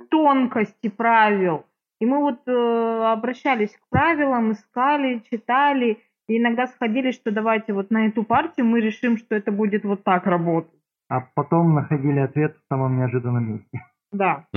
[0.09, 1.65] тонкости правил.
[1.99, 7.89] И мы вот э, обращались к правилам, искали, читали, и иногда сходились, что давайте вот
[7.89, 10.71] на эту партию мы решим, что это будет вот так работать.
[11.09, 13.81] А потом находили ответ в самом неожиданном месте.
[14.11, 14.45] Да.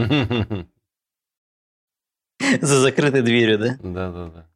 [2.61, 3.77] За закрытой дверью, да?
[3.83, 4.47] Да-да-да.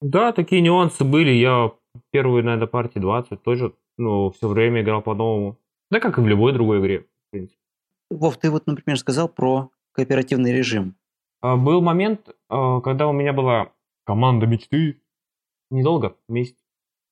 [0.00, 1.30] Да, такие нюансы были.
[1.30, 1.72] Я
[2.12, 5.58] первые, наверное, партии 20 тоже, ну, все время играл по-новому.
[5.90, 7.60] Да, как и в любой другой игре, в принципе.
[8.10, 10.94] Вов, ты вот, например, сказал про кооперативный режим.
[11.40, 13.72] А, Был момент, а, когда у меня была
[14.04, 14.99] команда мечты.
[15.70, 16.56] Недолго, месяц,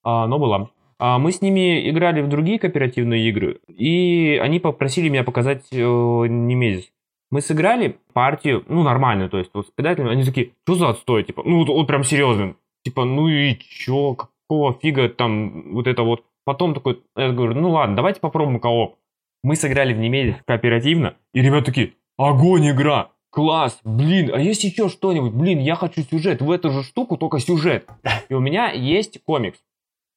[0.02, 0.70] а, но была.
[0.98, 5.76] А, Мы с ними играли в другие кооперативные игры, и они попросили меня показать э,
[5.76, 6.90] Немезис.
[7.30, 11.24] Мы сыграли партию, ну, нормальную, то есть вот с предателями, они такие, что за отстой,
[11.24, 16.02] типа, ну, вот, вот прям серьезно, типа, ну и чё, какого фига там вот это
[16.02, 16.24] вот.
[16.44, 18.96] Потом такой, я говорю, ну ладно, давайте попробуем кооп.
[19.44, 24.88] Мы сыграли в Немезис кооперативно, и ребята такие, огонь игра, класс, блин, а есть еще
[24.88, 27.88] что-нибудь, блин, я хочу сюжет, в эту же штуку только сюжет.
[28.28, 29.58] И у меня есть комикс.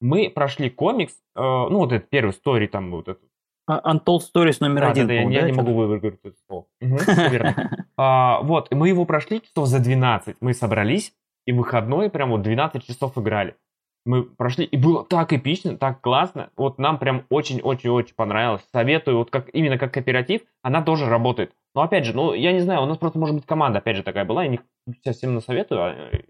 [0.00, 3.22] Мы прошли комикс, э, ну вот этот первый стори там вот этот.
[3.66, 6.66] А, Untold Stories номер Да, один, да, да, я, я не могу выговорить это слово.
[6.80, 7.86] Верно.
[7.96, 10.36] А, Вот, мы его прошли часов за 12.
[10.40, 11.12] Мы собрались,
[11.46, 13.56] и выходной прям вот 12 часов играли.
[14.04, 16.50] Мы прошли, и было так эпично, так классно.
[16.56, 18.62] Вот нам прям очень-очень-очень понравилось.
[18.72, 21.54] Советую, вот как именно как кооператив, она тоже работает.
[21.74, 24.02] Но опять же, ну, я не знаю, у нас просто, может быть, команда, опять же,
[24.02, 24.60] такая была, я не
[25.02, 26.24] совсем насоветую, а э,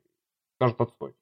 [0.57, 1.15] скажут отстой.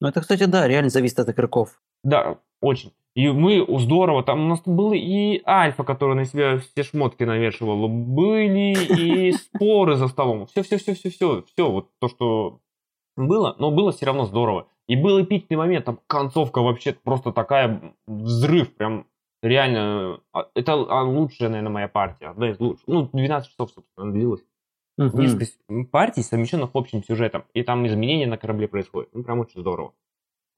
[0.00, 1.80] Ну, это, кстати, да, реально зависит от игроков.
[2.02, 2.92] Да, очень.
[3.14, 7.88] И мы здорово, там у нас было и Альфа, которая на себя все шмотки навешивала,
[7.88, 10.46] были и споры за столом.
[10.46, 12.60] Все, все, все, все, все, все, вот то, что
[13.16, 14.68] было, но было все равно здорово.
[14.86, 19.06] И был эпичный момент, там концовка вообще просто такая взрыв, прям
[19.42, 20.20] реально.
[20.32, 22.86] а, Это а, лучшая, наверное, моя партия, одна из лучших.
[22.86, 24.44] Ну, 12 часов, собственно, она длилась.
[24.96, 25.20] Мгм.
[25.20, 25.46] Несколько
[25.90, 27.44] партий, совмещенных общим сюжетом.
[27.54, 29.10] И там изменения на корабле происходят.
[29.12, 29.94] Ну, прям очень здорово.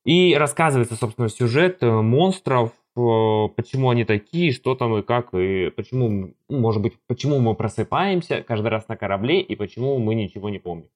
[0.04, 5.70] И рассказывается, собственно, сюжет э, монстров, э, почему они такие, что там и как, и
[5.70, 6.08] почему,
[6.48, 10.58] ну, может быть, почему мы просыпаемся каждый раз на корабле, и почему мы ничего не
[10.58, 10.88] помним.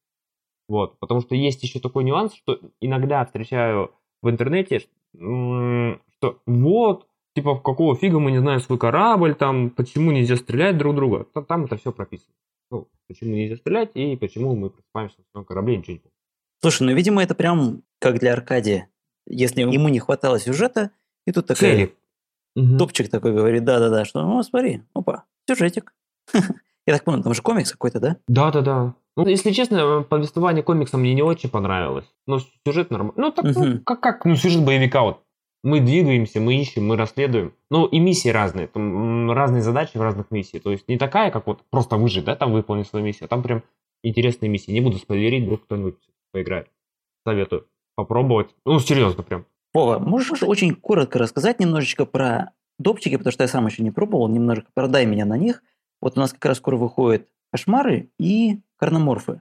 [0.69, 3.93] Вот, потому что есть еще такой нюанс, что иногда встречаю
[4.23, 4.81] в интернете,
[5.15, 10.95] что вот, типа, какого фига мы не знаем свой корабль, там, почему нельзя стрелять друг
[10.95, 11.27] друга.
[11.35, 12.33] Та- Там это все прописано.
[12.71, 16.15] Ну, почему нельзя стрелять и почему мы просыпаемся на своем корабле и ничего не помним.
[16.63, 18.89] Слушай, ну, видимо, это прям как для Аркадия.
[19.27, 20.91] Если ему не хватало сюжета,
[21.27, 21.95] и тут такой Цели.
[22.57, 22.79] Мгм.
[22.79, 25.95] топчик такой говорит, да-да-да, что, ну, смотри, опа, сюжетик.
[26.87, 28.17] Я так понял, там же комикс какой-то, да?
[28.29, 28.95] Да, да, да.
[29.17, 32.05] Ну, если честно, повествование комикса мне не очень понравилось.
[32.27, 33.15] Но сюжет нормальный.
[33.21, 33.85] Ну, так, ну, Мгм.
[33.85, 35.24] как, как, ну, сюжет боевика вот.
[35.65, 37.55] Мы двигаемся, мы ищем, мы расследуем.
[37.71, 38.67] Ну, и миссии разные.
[38.67, 40.63] Там разные задачи в разных миссиях.
[40.63, 43.25] То есть не такая, как вот просто выжить, да, там выполнить свою миссию.
[43.25, 43.63] а Там прям
[44.03, 44.73] интересные миссии.
[44.73, 45.97] Не буду спойлерить, вдруг кто-нибудь
[46.33, 46.69] поиграет.
[47.27, 48.55] Советую попробовать.
[48.67, 49.47] Ну, серьезно прям.
[49.73, 54.29] Вова, можешь очень коротко рассказать немножечко про допчики, потому что я сам еще не пробовал,
[54.29, 55.63] немножко продай меня на них.
[56.01, 59.41] Вот у нас как раз скоро выходят кошмары и карноморфы.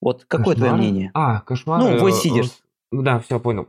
[0.00, 0.90] Вот какое твое Кошмары?
[0.90, 1.10] мнение?
[1.14, 1.80] А, кошмар.
[1.80, 2.52] Ну, э, Void Seeders.
[2.92, 3.68] э, Да, все, понял.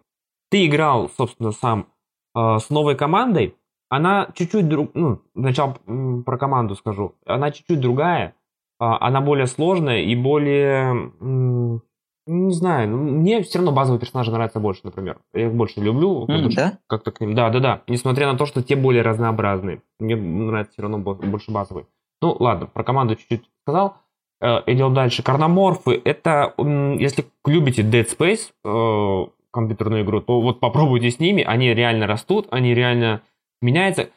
[0.49, 1.87] Ты играл, собственно, сам
[2.35, 3.55] э, с новой командой.
[3.89, 4.91] Она чуть-чуть друг...
[4.93, 5.77] Ну, сначала
[6.25, 7.15] про команду скажу.
[7.25, 8.35] Она чуть-чуть другая.
[8.79, 11.11] а, Она более сложная и более...
[11.21, 11.81] м,
[12.25, 15.19] Не знаю, ну, мне все равно базовые персонажи нравятся больше, например.
[15.33, 16.21] Я их больше люблю.
[16.23, 16.77] М, потому да?
[16.87, 17.33] как-то к ним.
[17.33, 17.81] Да, да, да.
[17.87, 19.81] Несмотря на то, что те более разнообразные.
[19.99, 21.85] Мне нравится все равно бо- больше базовый.
[22.21, 23.95] Ну, ладно, про команду чуть-чуть сказал.
[24.41, 25.23] Э, Идем дальше.
[25.23, 26.01] Карноморфы.
[26.03, 31.43] Это, если любите Dead Space, э, компьютерную игру, то вот попробуйте с ними.
[31.43, 33.21] Они реально растут, они реально
[33.61, 34.09] меняются.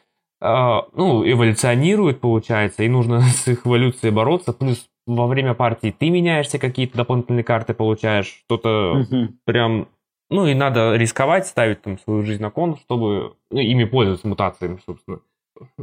[0.43, 6.09] а, ну, эволюционируют, получается, и нужно с их эволюцией бороться, плюс во время партии ты
[6.09, 9.39] меняешься, какие-то дополнительные карты получаешь, что-то Мгм.
[9.45, 9.87] прям...
[10.29, 14.79] Ну, и надо рисковать, ставить там свою жизнь на кон, чтобы ну, ими пользоваться мутациями,
[14.85, 15.19] собственно.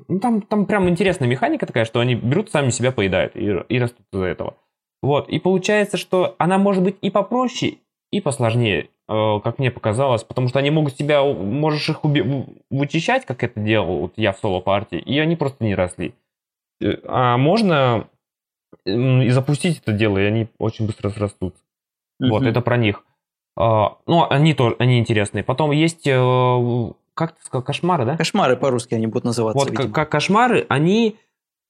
[0.08, 3.78] Ну, там, там прям интересная механика такая, что они берут, сами себя поедают и, и
[3.78, 4.54] растут из-за этого.
[5.02, 7.74] Вот, и получается, что она может быть и попроще,
[8.10, 13.24] и посложнее, э, как мне показалось, потому что они могут тебя, можешь их уби- вычищать,
[13.24, 16.14] как это делал вот я в соло-партии, и они просто не росли.
[16.82, 18.06] Э, А можно
[18.84, 21.62] и запустить это дело, и они очень быстро срастутся.
[22.20, 22.50] Вот, Мгм.
[22.50, 23.04] это про них.
[23.56, 25.42] А, Ну, они тоже, они интересные.
[25.42, 28.16] Потом есть, э, как ты сказал, кошмары, да?
[28.16, 29.92] Кошмары по-русски они будут называться, Вот видимо.
[29.94, 31.16] как, кошмары, они,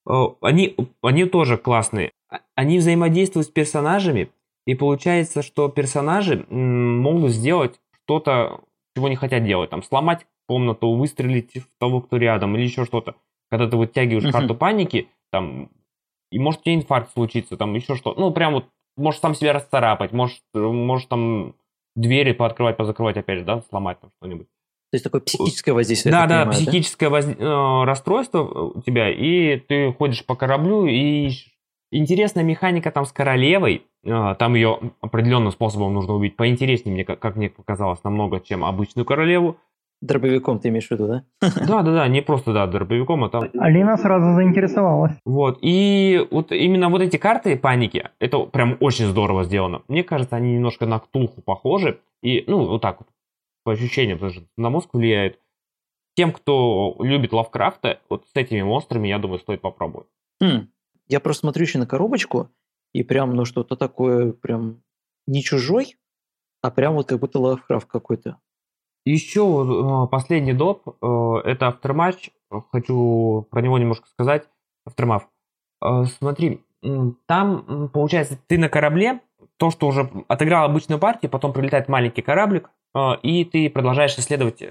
[0.09, 2.11] э, они, они тоже классные.
[2.29, 4.29] А- Они взаимодействуют с персонажами,
[4.69, 8.61] и получается, что персонажи могут сделать что-то,
[8.95, 9.71] чего не хотят делать.
[9.71, 13.15] Там сломать комнату, выстрелить в того, кто рядом, или еще что-то.
[13.49, 14.31] Когда ты вытягиваешь Мгм.
[14.31, 15.71] карту паники, там,
[16.31, 18.13] и может тебе инфаркт случиться, там еще что.
[18.13, 21.55] Ну, прям вот, можешь сам себя расцарапать, можешь, можешь там
[21.95, 24.45] двери пооткрывать, позакрывать опять же, да, сломать там что-нибудь.
[24.91, 28.43] То есть такое психическое воздействие, Да, да, понимаю, психическое воз- э, расстройство
[28.75, 31.58] у тебя, и ты ходишь по кораблю, и ищешь.
[31.91, 37.35] Интересная механика там с королевой, э, там ее определенным способом нужно убить, поинтереснее мне, как,
[37.35, 39.57] мне показалось, намного, чем обычную королеву.
[40.01, 41.23] Дробовиком ты имеешь в виду, да?
[41.67, 43.49] Да, да, да, не просто, да, дробовиком, а там...
[43.59, 45.11] Алина сразу заинтересовалась.
[45.25, 49.81] Вот, и вот именно вот эти карты паники, это прям очень здорово сделано.
[49.89, 53.07] Мне кажется, они немножко на Ктулху похожи, и, ну, вот так вот,
[53.63, 55.37] по ощущениям, даже на мозг влияют.
[56.15, 60.07] Тем, кто любит Лавкрафта, вот с этими монстрами, я думаю, стоит попробовать.
[60.41, 60.69] Хм.
[61.09, 62.49] Я просто смотрю еще на коробочку,
[62.93, 64.83] и прям, ну, что-то такое прям
[65.27, 65.97] не чужой,
[66.61, 68.39] а прям вот как будто Лавкрафт какой-то.
[69.05, 72.31] Еще э, последний доп, э, это Aftermatch,
[72.71, 74.47] хочу про него немножко сказать,
[74.87, 75.23] Aftermath.
[75.83, 76.63] Э, смотри,
[77.25, 79.21] там, получается, ты на корабле,
[79.57, 82.71] то, что уже отыграл обычную партию, потом прилетает маленький кораблик,
[83.21, 84.61] и ты продолжаешь исследовать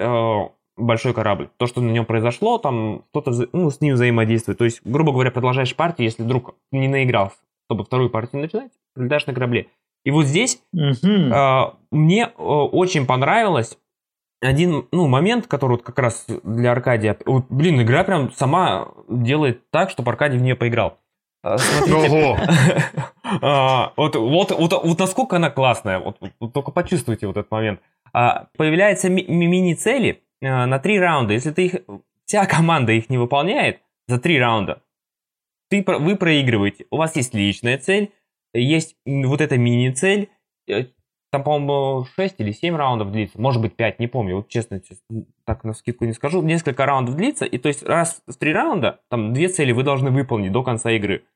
[0.79, 1.49] большой корабль.
[1.57, 4.59] То, что на нем произошло, там что-то вза- ну, с ним взаимодействует.
[4.59, 7.37] То есть, грубо говоря, продолжаешь партию, если вдруг не наигрался,
[7.69, 9.67] чтобы вторую партию начинать, прилетаешь на корабле.
[10.05, 11.33] И вот здесь Мгм.
[11.35, 13.77] а, Мне э, очень понравилось
[14.41, 17.17] один ну, момент, который вот как раз для Аркадия.
[17.27, 20.99] Вот, блин, игра прям сама делает так, чтобы Аркадий в нее поиграл.
[21.43, 21.57] А,
[21.93, 22.37] Ого!
[23.43, 27.81] а, вот, вот, вот, вот насколько она классная, вот, вот только почувствуйте вот этот момент.
[28.13, 31.35] А, Появляются ми- ми- мини-цели на три раунда.
[31.35, 31.75] Если ты их,
[32.27, 34.83] вся команда их не выполняет за три раунда,
[35.71, 36.87] ты, вы проигрываете.
[36.91, 38.13] У вас есть личная цель,
[38.55, 40.31] есть вот эта мини-цель.
[40.67, 40.85] Э,
[41.31, 45.25] Там, по-моему, 6 или 7 раундов длится, может быть 5, не помню, вот честно, честно,
[45.45, 46.41] так на скидку не скажу.
[46.41, 50.11] Несколько раундов длится, и то есть раз в три раунда, там две цели вы должны
[50.11, 51.27] выполнить до конца игры.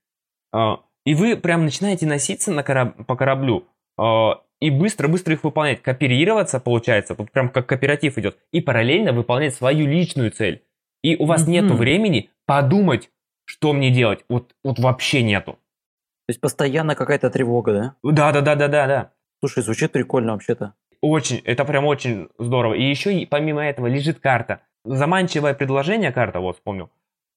[0.50, 3.66] А, И вы прям начинаете носиться на кораб- по кораблю
[3.98, 5.83] а, и быстро-быстро их выполнять.
[5.83, 8.38] Кооперироваться, получается, тут прям как кооператив идет.
[8.53, 10.62] И параллельно выполнять свою личную цель.
[11.03, 11.51] И у вас Мгм.
[11.51, 13.11] нету времени подумать,
[13.44, 14.25] что мне делать.
[14.29, 15.55] Вот, вот вообще нету.
[15.55, 17.94] То есть постоянно какая-то тревога, да?
[18.05, 19.11] Да-да-да-да-да-да.
[19.40, 20.75] Слушай, звучит прикольно вообще-то.
[21.01, 22.75] Очень, это прям очень здорово.
[22.75, 24.61] И еще и помимо этого лежит карта.
[24.85, 26.90] Заманчивое предложение карта, вот вспомнил.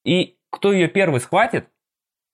[0.05, 1.65] И кто ее первый схватит,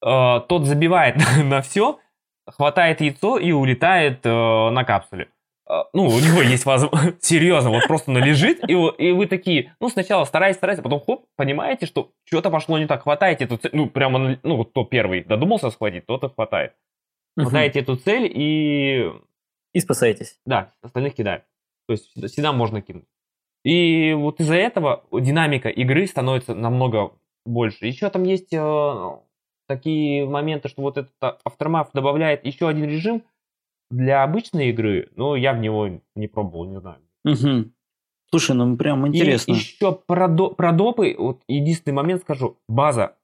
[0.06, 2.00] э, тот забивает на все,
[2.48, 5.30] хватает яйцо и улетает э, на капсуле.
[5.70, 7.24] Э, ну, у него есть возможность...
[7.24, 10.84] Серьезно, вот просто она лежит, и, вы- и вы такие, ну, сначала старайтесь, старайтесь, а
[10.84, 14.70] потом хоп, понимаете, что что-то пошло не так, хватаете эту цель, ну, прямо, ну, вот
[14.72, 16.74] кто первый додумался схватить, тот и хватает.
[17.38, 19.12] Хватаете эту цель и
[19.74, 20.38] И спасаетесь.
[20.46, 21.42] да, остальных кидаем.
[21.88, 23.06] То есть всегда- всегда можно кинуть.
[23.64, 27.12] И вот из-за этого динамика игры становится намного
[27.46, 27.86] больше.
[27.86, 28.58] Еще там есть э,
[29.76, 33.24] такие моменты, что вот этот а- Aftermath добавляет еще один режим
[33.90, 37.00] для обычной игры, но я в него не пробовал, не знаю.
[37.24, 37.74] Мгм.
[38.30, 39.52] Слушай, ну прям интересно.
[39.54, 43.18] И еще про, до- про допы, вот единственный момент скажу, база,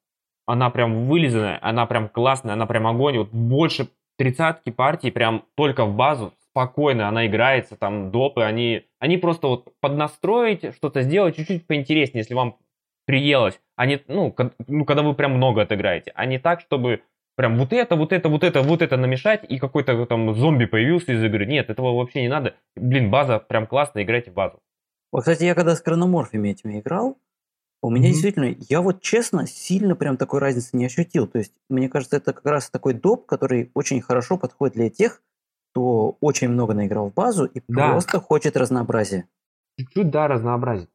[0.46, 5.86] она прям вылизанная, она прям классная, она прям огонь, вот больше тридцатки партий прям только
[5.86, 11.68] в базу, спокойно она играется, там допы, они, они просто вот поднастроить, что-то сделать чуть-чуть
[11.68, 12.58] поинтереснее, если вам
[13.06, 14.36] приелось, а не, ну,
[14.68, 17.02] ну, когда вы прям много отыграете, а не так, чтобы
[17.36, 21.14] прям вот это, вот это, вот это, вот это намешать, и какой-то там зомби появился
[21.14, 21.46] из игры.
[21.46, 22.56] Нет, этого вообще не надо.
[22.76, 24.60] Блин, база прям классная, играйте в базу.
[25.12, 27.18] Вот, кстати, я когда с хрономорфами этими играл,
[27.84, 28.14] у меня Мгм.
[28.14, 31.28] действительно, я вот честно, сильно прям такой разницы не ощутил.
[31.28, 35.22] То есть, мне кажется, это как раз такой доп, который очень хорошо подходит для тех,
[35.72, 37.94] кто очень много наиграл в базу и Да.
[37.94, 39.28] просто хочет разнообразия.
[39.80, 40.90] Чуть-чуть, да, разнообразить.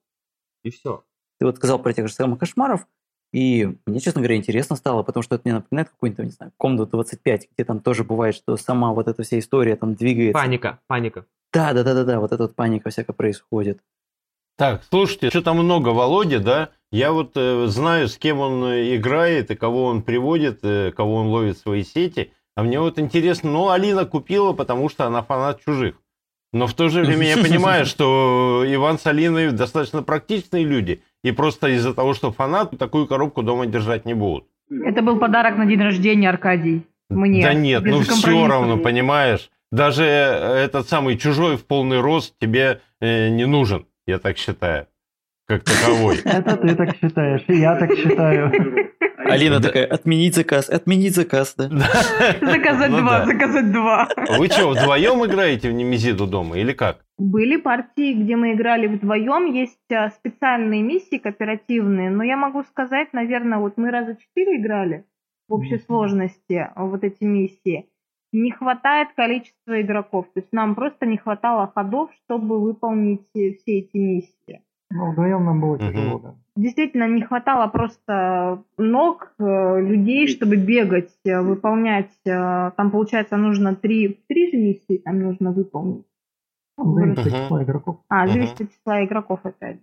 [0.64, 1.04] И все.
[1.42, 2.86] Ты вот сказал про тех же самых кошмаров,
[3.32, 6.86] и мне, честно говоря, интересно стало, потому что это мне напоминает какую-нибудь, не знаю, комнату
[6.92, 10.40] 25, где там тоже бывает, что сама вот эта вся история там двигается.
[10.40, 11.26] Паника, паника.
[11.52, 13.80] Да, да, да, да, да, вот эта вот паника всякая происходит.
[14.56, 16.68] Так, слушайте, что-то много Володя, да?
[16.92, 21.16] Я вот э, знаю, с кем он э, играет и кого он приводит, э, кого
[21.16, 22.32] он ловит в свои сети.
[22.54, 25.96] А мне вот интересно, ну, Алина купила, потому что она фанат чужих.
[26.52, 31.02] Но в то же время я понимаю, что Иван с Алиной достаточно практичные люди.
[31.22, 34.44] И просто из-за того, что фанат, такую коробку дома держать не будут.
[34.70, 36.82] Это был подарок на день рождения, Аркадий.
[37.10, 37.42] Мне.
[37.42, 39.50] Да нет, Без ну все равно, понимаешь.
[39.70, 44.86] Даже э, этот самый чужой в полный рост тебе э, не нужен, я так считаю,
[45.46, 46.18] как таковой.
[46.24, 48.52] Это ты так считаешь, и я так считаю.
[49.24, 49.68] Алина Да.
[49.68, 51.68] такая, отменить заказ, отменить заказ, да.
[52.40, 53.26] Заказать Ну два, да.
[53.26, 54.08] заказать два.
[54.38, 57.04] Вы что, вдвоем играете в Немезиду дома или как?
[57.18, 63.12] Были партии, где мы играли вдвоем, есть а, специальные миссии кооперативные, но я могу сказать,
[63.12, 65.04] наверное, вот мы раза четыре играли
[65.48, 67.86] в общей сложности а, вот эти миссии.
[68.32, 73.80] Не хватает количества игроков, то есть нам просто не хватало ходов, чтобы выполнить э, все
[73.80, 74.62] эти миссии.
[74.94, 76.34] Ну, вдвоем нам было тяжело, да.
[76.54, 82.10] Действительно, не хватало просто ног, э, людей, чтобы бегать, э, выполнять.
[82.26, 86.04] э, Там, получается, нужно три, три же миссии там нужно выполнить.
[86.76, 88.00] Зависит от числа игроков.
[88.08, 89.82] А, зависит от числа игроков, опять же.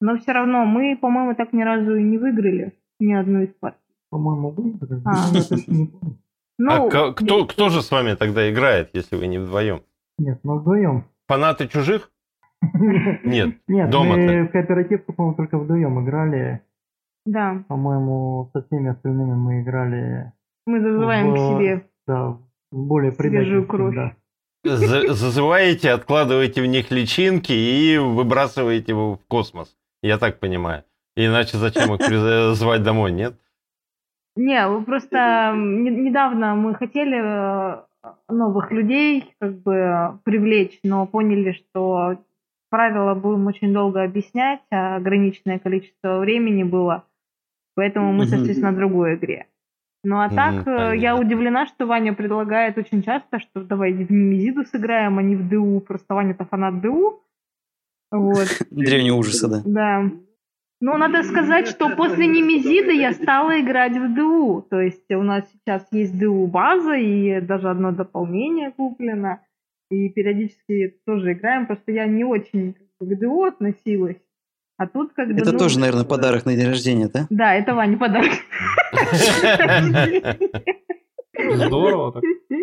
[0.00, 3.78] Но все равно мы, по-моему, так ни разу и не выиграли ни одну из партий.
[4.10, 5.28] По-моему, подожди, А.
[5.32, 6.16] я точно не помню.
[6.58, 9.80] Ну, а кто, кто же с вами тогда играет, если вы не вдвоем?
[10.18, 11.04] Нет, мы вдвоем.
[11.28, 12.10] Фанаты чужих?
[13.24, 13.56] Нет.
[13.68, 14.20] Нет, дома-то.
[14.20, 16.60] мы в кооперативку, по-моему, только вдвоем играли.
[17.26, 20.32] Да, По-моему, со всеми остальными мы играли,
[20.66, 21.86] мы зазываем В- к себе.
[22.06, 22.38] да,
[22.72, 23.94] в более Свежую предательских, кровь.
[23.94, 24.14] да.
[24.64, 29.76] За- Зазываете, откладываете в них личинки и выбрасываете его в космос.
[30.02, 30.84] Я так понимаю.
[31.16, 33.34] Иначе зачем их звать домой, нет?
[34.36, 37.82] Не, вы просто недавно мы хотели э,
[38.30, 42.16] новых людей как бы привлечь, но поняли, что
[42.70, 47.04] правила будем очень долго объяснять, а ограниченное количество времени было,
[47.74, 49.46] поэтому мы сошлись на другой игре.
[50.02, 54.64] Ну а так, э, я удивлена, что Ваня предлагает очень часто, что давай в Немезиду
[54.64, 55.80] сыграем, а не в ДУ.
[55.80, 57.22] Просто Ваня-то фанат ДУ.
[58.10, 58.46] Вот.
[58.70, 59.62] Древние ужасы, да.
[59.64, 60.10] Да.
[60.82, 64.66] Ну, надо сказать, что после Немезида я стала играть в ДУ.
[64.70, 69.40] То есть у нас сейчас есть ДУ база и даже одно дополнение куплено.
[69.90, 74.20] И периодически тоже играем, просто я не очень к ДУ относилась.
[74.76, 75.34] А тут как бы...
[75.34, 77.26] Это ну, тоже, наверное, подарок на день рождения, да?
[77.28, 78.32] Да, это Ваня подарок.
[81.36, 82.22] Здорово так.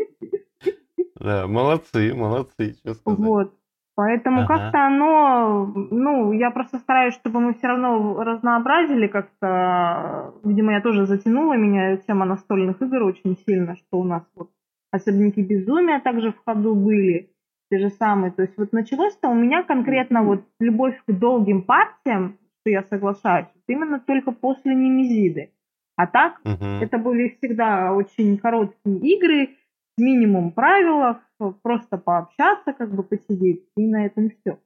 [1.19, 3.19] Да, молодцы, молодцы, что сказать.
[3.19, 3.53] Вот.
[3.95, 4.47] Поэтому Ага.
[4.47, 10.36] как-то оно, ну, я просто стараюсь, чтобы мы все равно разнообразили как-то.
[10.43, 14.51] Видимо, я тоже затянула меня тема настольных игр очень сильно, что у нас вот
[14.91, 17.29] особенники безумия также в ходу были,
[17.69, 18.31] те же самые.
[18.31, 23.47] То есть вот началось-то у меня конкретно вот любовь к долгим партиям, что я соглашаюсь,
[23.67, 25.51] именно только после Немезиды.
[25.95, 26.81] А так, Мгм.
[26.81, 29.49] это были всегда очень короткие игры,
[29.97, 31.17] минимум правил,
[31.63, 34.59] просто пообщаться, как бы посидеть, и на этом все.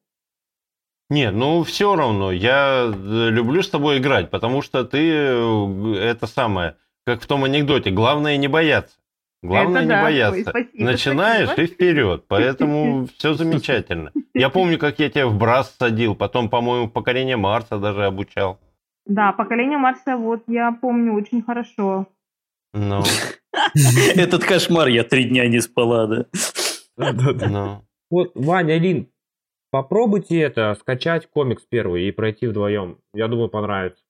[1.10, 6.26] Не, ну все равно, я э, люблю с тобой играть, потому что ты э, это
[6.26, 8.98] самое, как в том анекдоте, главное не бояться.
[9.44, 9.98] Главное Это не да.
[9.98, 10.50] Ой, бояться.
[10.50, 11.68] спасибо, Начинаешь спасибо.
[11.68, 14.12] и вперед, поэтому все замечательно.
[14.34, 18.60] Я помню, как я тебя в Брас садил, потом, по-моему, покорение Марса даже обучал.
[19.08, 22.08] Да, поколение Марса, вот я помню очень хорошо.
[22.74, 23.02] Ну,
[24.16, 26.26] Этот кошмар, я три дня не спала, да.
[26.98, 27.48] Да-да-да.
[27.48, 27.82] ну.
[28.10, 29.10] Вот, Ваня, Алин,
[29.72, 32.98] попробуйте это, скачать комикс первый и пройти вдвоем.
[33.14, 34.04] Я думаю, понравится.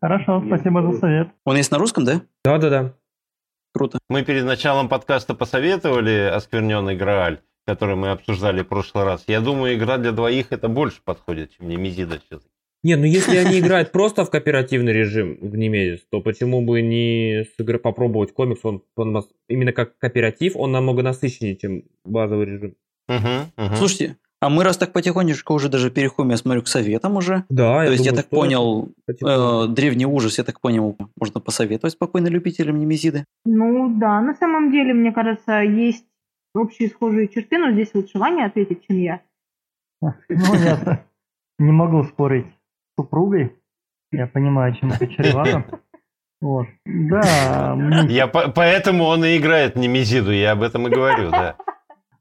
[0.00, 1.28] Хорошо, спасибо за совет.
[1.44, 2.22] Он есть на русском, да?
[2.44, 2.94] Да-да-да.
[3.72, 3.98] Круто.
[4.08, 9.24] Мы перед началом подкаста посоветовали оскверненный Грааль, который мы обсуждали в прошлый раз.
[9.26, 12.42] Я думаю, игра для двоих это больше подходит, чем Немезида сейчас.
[12.84, 17.44] Не, ну если они играют просто в кооперативный режим в Немезис, то почему бы не
[17.58, 22.76] сыгра- попробовать комикс, он, он именно как кооператив, он намного насыщеннее, чем базовый режим.
[23.08, 23.76] Мгм, мгм.
[23.76, 27.44] Слушайте, а мы раз так потихонечку уже даже переходим, я смотрю, к советам уже.
[27.48, 28.88] Да, То есть я думаю, так стоит понял,
[29.66, 33.24] э, древний ужас, я так понял, можно посоветовать спокойно любителям Немезиды.
[33.44, 36.04] Ну да, на самом деле, мне кажется, есть
[36.54, 39.20] общие схожие черты, но здесь лучше Ваня ответить, чем я.
[40.00, 41.04] Ну, я
[41.58, 43.52] не могу спорить с супругой.
[44.12, 45.64] Я понимаю, чем это чревато.
[46.40, 46.66] Вот.
[46.86, 51.30] Да, мне Я по- поэтому он и играет в Немезиду, я об этом и говорю,
[51.30, 51.56] да.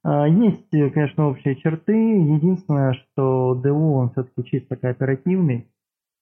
[0.07, 1.91] А, Есть, э, конечно, общие черты.
[1.91, 5.69] Единственное, что ДУ, он все-таки чисто кооперативный.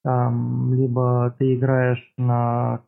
[0.04, 2.82] Там либо ты играешь на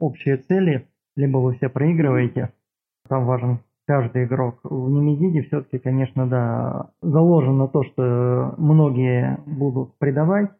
[0.00, 2.54] общие цели, либо вы все проигрываете.
[3.10, 4.60] Там важен каждый игрок.
[4.62, 10.50] В Немезиде все-таки, конечно, да, заложено то, что многие будут предавать,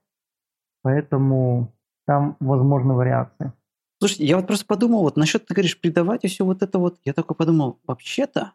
[0.83, 1.73] поэтому
[2.07, 3.53] там возможны вариации.
[4.01, 6.99] Слушай, я вот просто подумал, вот насчет, ты говоришь, предавать и все вот это вот,
[7.05, 8.53] я такой подумал, вообще-то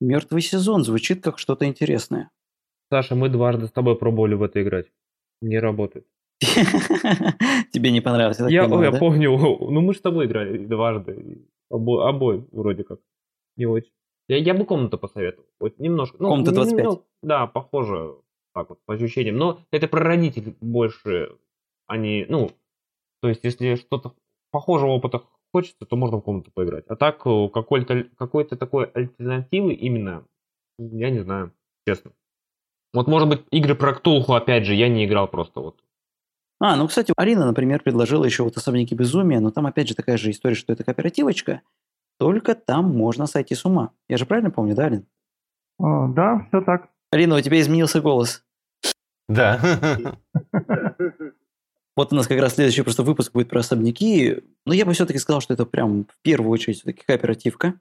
[0.00, 2.30] мертвый сезон звучит как что-то интересное.
[2.90, 4.86] Саша, мы дважды с тобой пробовали в это играть.
[5.40, 6.06] Не работает.
[7.72, 8.98] Тебе не понравилось, я Я, понимаю, я да?
[8.98, 11.46] помню, ну мы с тобой играли дважды.
[11.70, 13.00] Обо, обои вроде как.
[13.56, 13.92] Не очень.
[14.28, 15.48] Я, я бы комнату посоветовал.
[15.60, 16.16] Вот немножко.
[16.20, 16.84] Ну, Комната не- 25.
[16.84, 18.16] ну, да, похоже,
[18.54, 19.36] так вот, по ощущениям.
[19.36, 21.36] Но это про родителей больше,
[21.86, 22.50] они, ну,
[23.22, 24.14] то есть, если что-то
[24.50, 25.22] похожего опыта
[25.56, 26.84] хочется, то можно в комнату поиграть.
[26.88, 30.26] А так, э, какой-то, какой-то такой альтернативы именно,
[30.78, 31.54] я не знаю,
[31.88, 32.12] честно.
[32.92, 35.82] Вот, может быть, игры про Ктулху, опять же, я не играл просто вот.
[36.60, 40.18] А, ну, кстати, Арина, например, предложила еще вот «Особняки безумия», но там опять же такая
[40.18, 41.62] же история, что это кооперативочка,
[42.18, 43.92] только там можно сойти с ума.
[44.10, 45.06] Я же правильно помню, да, Арин?
[45.78, 46.90] О, да, все так.
[47.10, 48.44] Арина, у тебя изменился голос.
[49.26, 50.18] Да.
[51.96, 54.42] Вот у нас как раз следующий просто выпуск будет про особняки.
[54.66, 57.80] Но я бы все-таки сказал, что это прям в первую очередь все-таки кооперативка.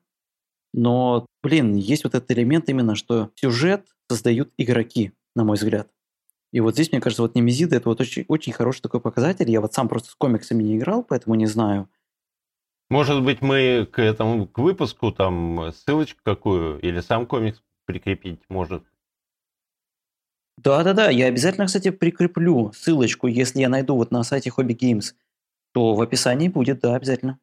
[0.72, 5.90] Но, блин, есть вот этот элемент именно, что сюжет создают игроки, на мой взгляд.
[6.54, 9.50] И вот здесь, мне кажется, вот Немезида это вот очень, очень хороший такой показатель.
[9.50, 11.90] Я вот сам просто с комиксами не играл, поэтому не знаю.
[12.90, 18.84] Может быть, мы к этому, к выпуску там ссылочку какую или сам комикс прикрепить может.
[20.58, 25.14] Да-да-да, я обязательно, кстати, прикреплю ссылочку, если я найду вот на сайте Hobby Games,
[25.76, 27.38] то в описании будет, да, обязательно.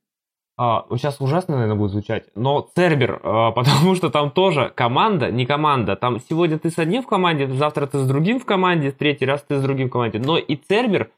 [0.59, 5.45] А, сейчас ужасно, наверное, будет звучать, но Цербер, а, потому что там тоже команда, не
[5.45, 5.97] команда.
[5.97, 9.43] Там сегодня ты с одним в команде, завтра ты с другим в команде, третий раз
[9.43, 10.19] ты с другим в команде.
[10.19, 11.11] Но и Цербер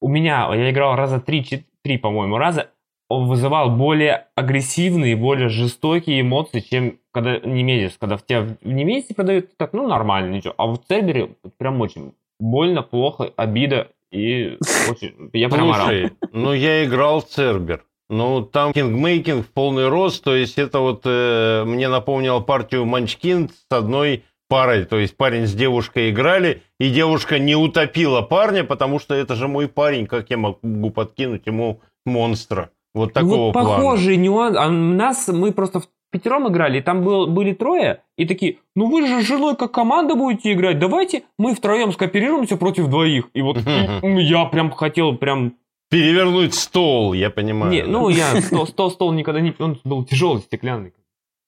[0.00, 2.70] у меня, я играл раза три, три, по-моему, раза,
[3.10, 7.98] он вызывал более агрессивные, более жестокие эмоции, чем когда Немезис.
[7.98, 10.54] Когда в тебя в Немезисе продают так, ну, нормально, ничего.
[10.56, 14.56] А в Цербере прям очень больно, плохо, обида и
[14.90, 15.30] очень...
[15.32, 15.86] Я прям орал.
[15.86, 17.84] Слушай, ну я играл в Цербер.
[18.10, 23.48] Ну, там кингмейкинг в полный рост, то есть это вот э, мне напомнило партию Манчкин
[23.48, 28.98] с одной парой, то есть парень с девушкой играли, и девушка не утопила парня, потому
[28.98, 32.70] что это же мой парень, как я могу подкинуть ему монстра?
[32.94, 33.68] Вот такого вот плана.
[33.70, 34.56] похожий нюанс.
[34.56, 38.86] А нас мы просто в пятером играли, и там был, были трое, и такие, ну
[38.86, 43.28] вы же с женой как команда будете играть, давайте мы втроем скооперируемся против двоих.
[43.34, 45.56] И вот я прям хотел прям...
[45.90, 47.72] Перевернуть стол, я понимаю.
[47.72, 49.54] Не, ну я стол, стол, стол никогда не...
[49.58, 50.92] Он был тяжелый, стеклянный.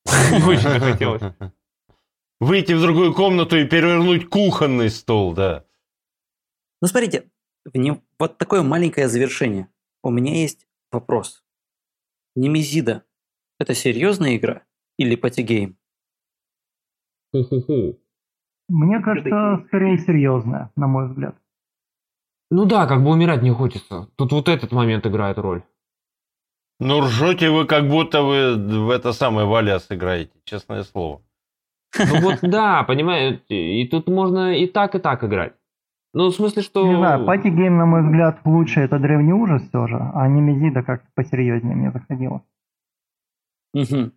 [0.04, 1.22] Не очень захотелось.
[2.40, 5.64] Выйти в другую комнату и перевернуть кухонный стол, да.
[6.82, 7.30] Ну, смотрите,
[8.18, 9.68] вот такое маленькое завершение.
[10.02, 11.42] У меня есть вопрос.
[12.36, 13.02] Немезида–
[13.58, 14.62] это серьезная игра
[14.98, 15.76] или патигейм?
[18.68, 21.36] Мне кажется, скорее серьезная, на мой взгляд.
[22.50, 24.08] Ну да, как бы умирать не хочется.
[24.16, 25.62] Тут вот этот момент играет роль.
[26.78, 31.22] Ну, ржете вы, как будто вы в это самое Валяс играете, честное слово.
[31.98, 35.54] Ну вот да, понимаете, и тут можно и так, и так играть.
[36.12, 36.86] Ну, в смысле, что...
[36.86, 40.82] Не знаю, party game, на мой взгляд, лучше это древний ужас все же, а Немезида
[40.82, 42.42] как-то посерьезнее мне заходила.
[43.76, 44.12] Мгм.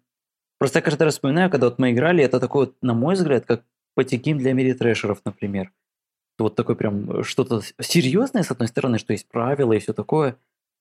[0.58, 3.46] Просто я каждый раз вспоминаю, когда вот мы играли, это такой, вот, на мой взгляд,
[3.46, 3.64] как
[3.96, 5.74] патигейм для мири-трэшеров, например.
[6.38, 10.38] Вот такой прям э, что-то серьезное, с одной стороны, что есть правила и все такое,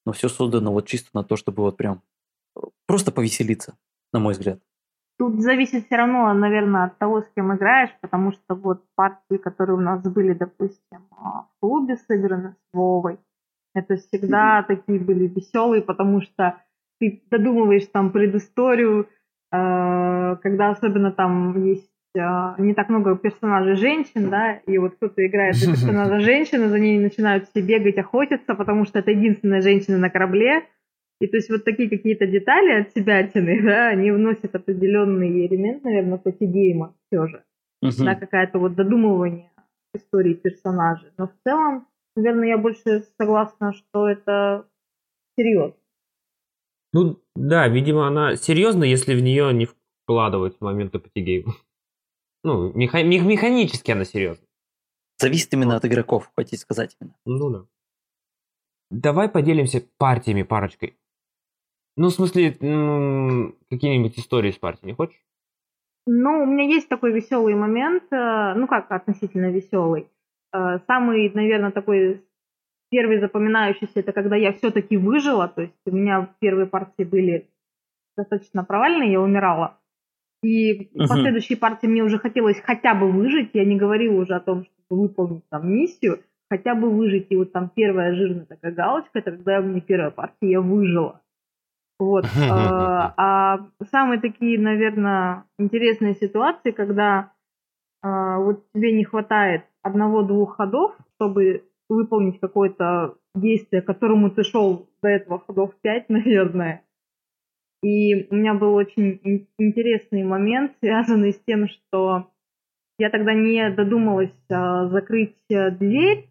[0.06, 2.02] но все создано вот чисто на то, чтобы вот прям
[2.56, 3.76] э, просто повеселиться,
[4.12, 4.60] на мой взгляд.
[5.18, 9.76] Тут зависит все равно, наверное, от того, с кем играешь, потому что вот партии, которые
[9.76, 13.18] у нас были, допустим, а, в клубе сыграны с Вовой,
[13.74, 16.62] это всегда такие были веселые, потому что
[16.98, 19.08] ты додумываешь там предысторию,
[19.52, 22.20] э, когда особенно там есть э,
[22.58, 27.48] не так много персонажей женщин, да, и вот кто-то играет персонажа женщины, за ней начинают
[27.48, 30.64] все бегать, охотиться, потому что это единственная женщина на корабле,
[31.20, 36.18] и то есть вот такие какие-то детали от себя да, они вносят определенный элемент, наверное,
[36.18, 37.44] патигейма все же.
[37.80, 38.04] Мгм.
[38.04, 39.50] Да, какая-то вот додумывание
[39.94, 41.10] истории персонажей.
[41.16, 41.86] Но в целом,
[42.16, 44.66] наверное, я больше согласна, что это
[45.36, 45.77] серьезно.
[46.92, 51.52] Ну, да, видимо, она серьезна, если в нее не вкладывать моменты патигейма.
[52.44, 54.46] Ну, меха- мех- механически она серьезна.
[55.18, 57.14] Зависит именно от игроков, хотите сказать именно.
[57.26, 57.66] Ну да.
[58.90, 60.96] Давай поделимся партиями, парочкой.
[61.96, 65.20] Ну, в смысле, м, какие-нибудь истории с партиями хочешь?
[66.06, 70.08] Ну, у меня есть такой веселый момент, э, ну как относительно веселый.
[70.54, 72.24] Э, Самый, наверное, такой
[72.90, 77.50] Первый запоминающийся, это когда я все-таки выжила, то есть у меня первые партии были
[78.16, 79.78] достаточно провальные, я умирала.
[80.42, 84.40] И в последующей партии мне уже хотелось хотя бы выжить, я не говорила уже о
[84.40, 87.26] том, чтобы выполнить там миссию, хотя бы выжить.
[87.30, 91.20] И вот там первая жирная такая галочка, это когда мне первая партия, я выжила.
[91.98, 92.24] Вот.
[92.50, 97.32] А, а самые такие, наверное, интересные ситуации, когда
[98.02, 105.08] а, вот тебе не хватает одного-двух ходов, чтобы выполнить какое-то действие, которому ты шел до
[105.08, 106.82] этого ходов пять, наверное.
[107.82, 112.30] И у меня был очень интересный момент, связанный с тем, что
[112.98, 116.28] я тогда не додумалась а, закрыть э, дверь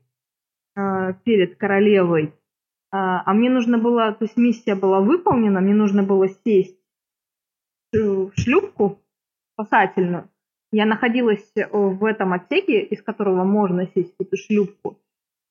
[0.75, 2.33] а, перед королевой,
[2.91, 6.77] а, а мне нужно было, то есть миссия была выполнена, мне нужно было сесть
[7.93, 8.99] в шлюпку
[9.53, 10.29] спасательную.
[10.73, 14.99] Я находилась в этом отсеке, из которого можно сесть в эту шлюпку.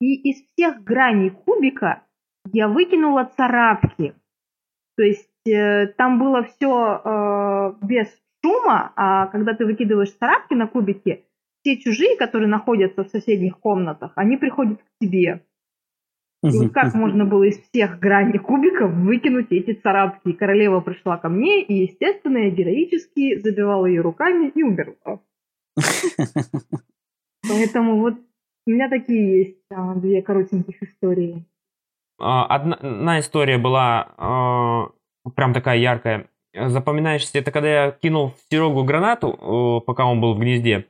[0.00, 2.02] И из всех граней кубика
[2.52, 4.14] я выкинула царапки.
[4.96, 8.08] То есть э, там было все э, без
[8.44, 11.24] шума, а когда ты выкидываешь царапки на кубике,
[11.60, 15.42] все чужие, которые находятся в соседних комнатах, они приходят к тебе.
[16.42, 20.28] И вот как можно было из всех граней кубиков выкинуть эти царапки?
[20.28, 25.20] И королева пришла ко мне, и, естественно, я героически забивала ее руками и умерла.
[27.48, 28.14] Поэтому вот
[28.66, 31.44] у меня такие есть а, две коротеньких истории.
[32.18, 34.90] А, одна, одна история была
[35.24, 36.28] э, прям такая яркая.
[36.54, 39.28] Запоминаешься, это когда я кинул в Серегу гранату,
[39.82, 40.86] э, пока он был в гнезде.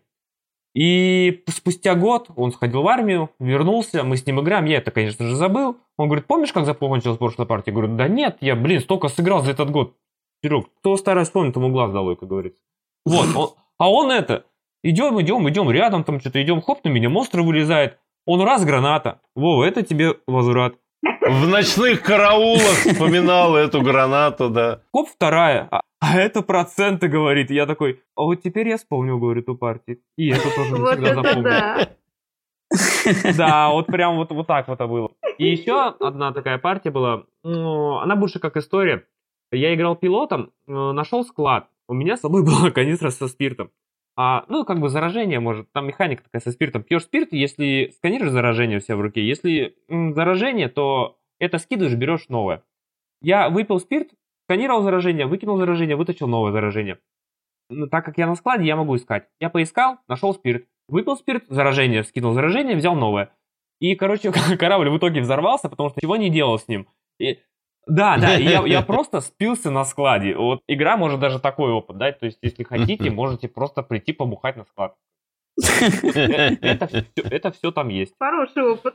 [0.74, 5.26] И спустя год он сходил в армию, вернулся, мы с ним играем, я это, конечно
[5.26, 5.78] же, забыл.
[5.96, 7.70] Он говорит, помнишь, как закончилась прошлая партия?
[7.70, 9.96] Я говорю, да нет, я, блин, столько сыграл за этот год.
[10.42, 12.62] Серег, кто старый вспомнит, тому глаз долой, как говорится.
[13.06, 14.44] Вот, он, а он это,
[14.82, 17.98] Идем, идем, идем, рядом там что-то идем, хоп, на меня монстр вылезает.
[18.24, 19.20] Он раз граната.
[19.34, 20.74] Вова, это тебе возврат.
[21.02, 24.80] В ночных караулах вспоминал эту гранату, да.
[24.92, 25.68] Хоп, вторая.
[25.70, 27.50] А, а это проценты, говорит.
[27.50, 30.00] Я такой, а вот теперь я вспомнил, говорит, у партии.
[30.16, 31.88] И это тоже не всегда запомнил.
[33.36, 35.12] Да, вот прям вот, вот так вот это было.
[35.38, 39.04] И еще одна такая партия была, ну, она больше как история.
[39.52, 41.68] Я играл пилотом, э, нашел склад.
[41.88, 43.70] У меня с собой была канистра со спиртом.
[44.16, 46.82] А, ну, как бы заражение может, там механика такая со спиртом.
[46.82, 51.94] Пьешь спирт, если сканируешь заражение у себя в руке, если м, заражение, то это скидываешь,
[51.94, 52.62] берешь новое.
[53.20, 54.08] Я выпил спирт,
[54.46, 56.98] сканировал заражение, выкинул заражение, вытащил новое заражение.
[57.68, 59.28] Ну, так как я на складе, я могу искать.
[59.40, 60.66] Я поискал, нашел спирт.
[60.88, 63.32] Выпил спирт, заражение, скинул заражение, взял новое.
[63.80, 66.88] И, короче, корабль в итоге взорвался, потому что чего не делал с ним.
[67.18, 67.40] И
[67.87, 70.37] да, да, я, я просто спился на складе.
[70.37, 72.18] Вот игра может даже такой опыт дать.
[72.18, 74.95] То есть, если хотите, можете просто прийти побухать на склад.
[76.61, 78.14] Это, все, это все там есть.
[78.20, 78.95] Хороший опыт.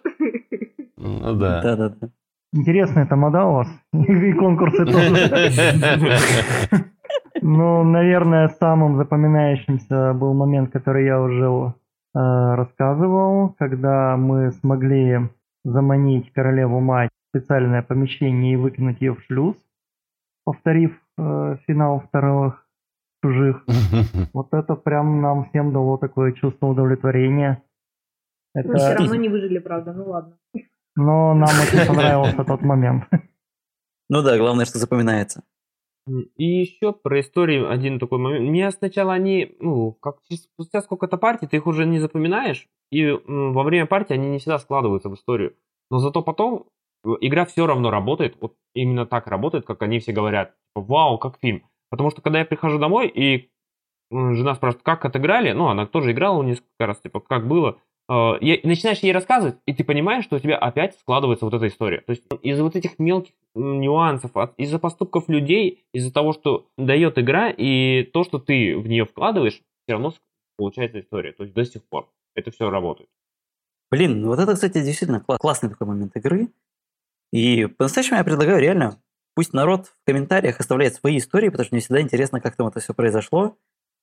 [0.96, 1.62] Ну да.
[1.62, 2.10] Да, да, да.
[2.54, 3.68] Интересная тамада у вас.
[3.94, 5.52] И конкурсы тоже.
[7.42, 11.74] Ну, наверное, самым запоминающимся был момент, который я уже э,
[12.14, 15.30] рассказывал, когда мы смогли
[15.64, 19.56] заманить королеву мать специальное помещение и выкинуть ее в шлюз,
[20.44, 22.68] повторив э, финал вторых
[23.24, 23.64] чужих.
[24.34, 27.64] Вот это прям нам всем дало такое чувство удовлетворения.
[28.54, 28.70] Это...
[28.70, 30.38] Мы все равно не выжили, правда, ну ладно.
[30.96, 33.06] Но нам очень понравился тот момент.
[34.10, 35.44] Ну да, главное, что запоминается.
[36.36, 38.50] И еще про историю один такой момент.
[38.50, 43.64] Мне сначала они, ну, как спустя сколько-то партий, ты их уже не запоминаешь, и во
[43.64, 45.56] время партии они не всегда складываются в историю.
[45.92, 46.68] Но зато потом
[47.04, 50.54] игра все равно работает, вот именно так работает, как они все говорят.
[50.76, 51.64] Вау, как фильм.
[51.90, 53.50] Потому что когда я прихожу домой, и
[54.12, 58.66] жена спрашивает, как отыграли, ну, она тоже играла несколько раз, типа, как было, а, и
[58.68, 62.02] начинаешь ей рассказывать, и ты понимаешь, что у тебя опять складывается вот эта история.
[62.02, 67.50] То есть из-за вот этих мелких нюансов, из-за поступков людей, из-за того, что дает игра,
[67.50, 70.14] и то, что ты в нее вкладываешь, все равно
[70.58, 71.32] получается история.
[71.32, 73.10] То есть до сих пор это все работает.
[73.90, 76.50] Блин, вот это, кстати, действительно классный такой момент игры.
[77.32, 79.02] И по-настоящему я предлагаю реально,
[79.36, 82.80] пусть народ в комментариях оставляет свои истории, потому что мне всегда интересно, как там это
[82.80, 83.58] все произошло,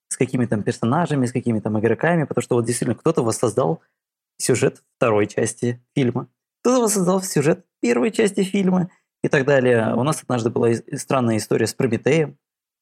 [0.08, 3.82] с какими там персонажами, с какими там игроками, потому что вот действительно кто-то воссоздал
[4.38, 6.28] сюжет второй части фильма,
[6.62, 8.90] кто-то воссоздал сюжет первой части фильма
[9.22, 9.94] и так далее.
[9.94, 12.38] У нас однажды была странная история с Прометеем,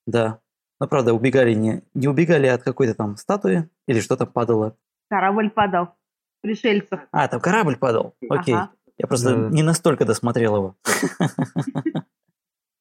[0.06, 0.40] да.
[0.78, 4.76] Но, правда, убегали не, не убегали от какой-то там статуи или что-то падало.
[5.08, 5.94] Корабль падал.
[6.42, 7.00] Пришельцев.
[7.12, 8.14] А, там корабль падал.
[8.28, 8.54] Окей.
[8.54, 8.70] Ага.
[8.98, 9.48] Я просто да.
[9.50, 10.76] не настолько досмотрел его.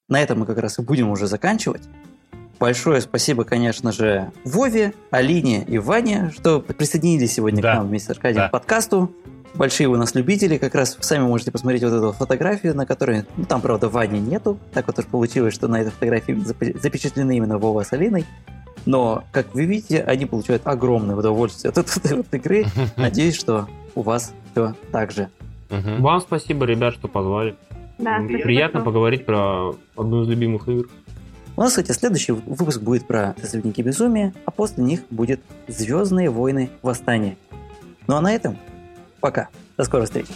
[0.07, 1.83] На этом мы как раз и будем уже заканчивать.
[2.59, 7.73] Большое спасибо, конечно же, Вове, Алине и Ване, что присоединились сегодня да.
[7.73, 8.47] к нам вместе с Аркадием да.
[8.47, 9.11] к подкасту.
[9.55, 13.43] большие у нас любители, как раз сами можете посмотреть вот эту фотографию, на которой, ну
[13.43, 17.57] там, правда, Вани нету, так вот уж получилось, что на этой фотографии зап- запечатлены именно
[17.57, 18.25] Вова с Алиной,
[18.85, 22.65] но, как вы видите, они получают огромное удовольствие от этой вот игры.
[22.95, 25.29] Надеюсь, что у вас все так же.
[25.69, 26.01] Мгм.
[26.01, 27.55] Вам спасибо, ребят, что позвали.
[27.97, 30.87] Да, спасибо, Приятно что- поговорить про одну из любимых игр.
[31.57, 36.69] У нас, кстати, следующий выпуск будет про Наследники Безумия, а после них будет Звездные войны
[36.81, 37.37] Восстание.
[38.07, 38.57] Ну а на этом
[39.21, 39.47] пока.
[39.77, 40.31] До скорой встречи.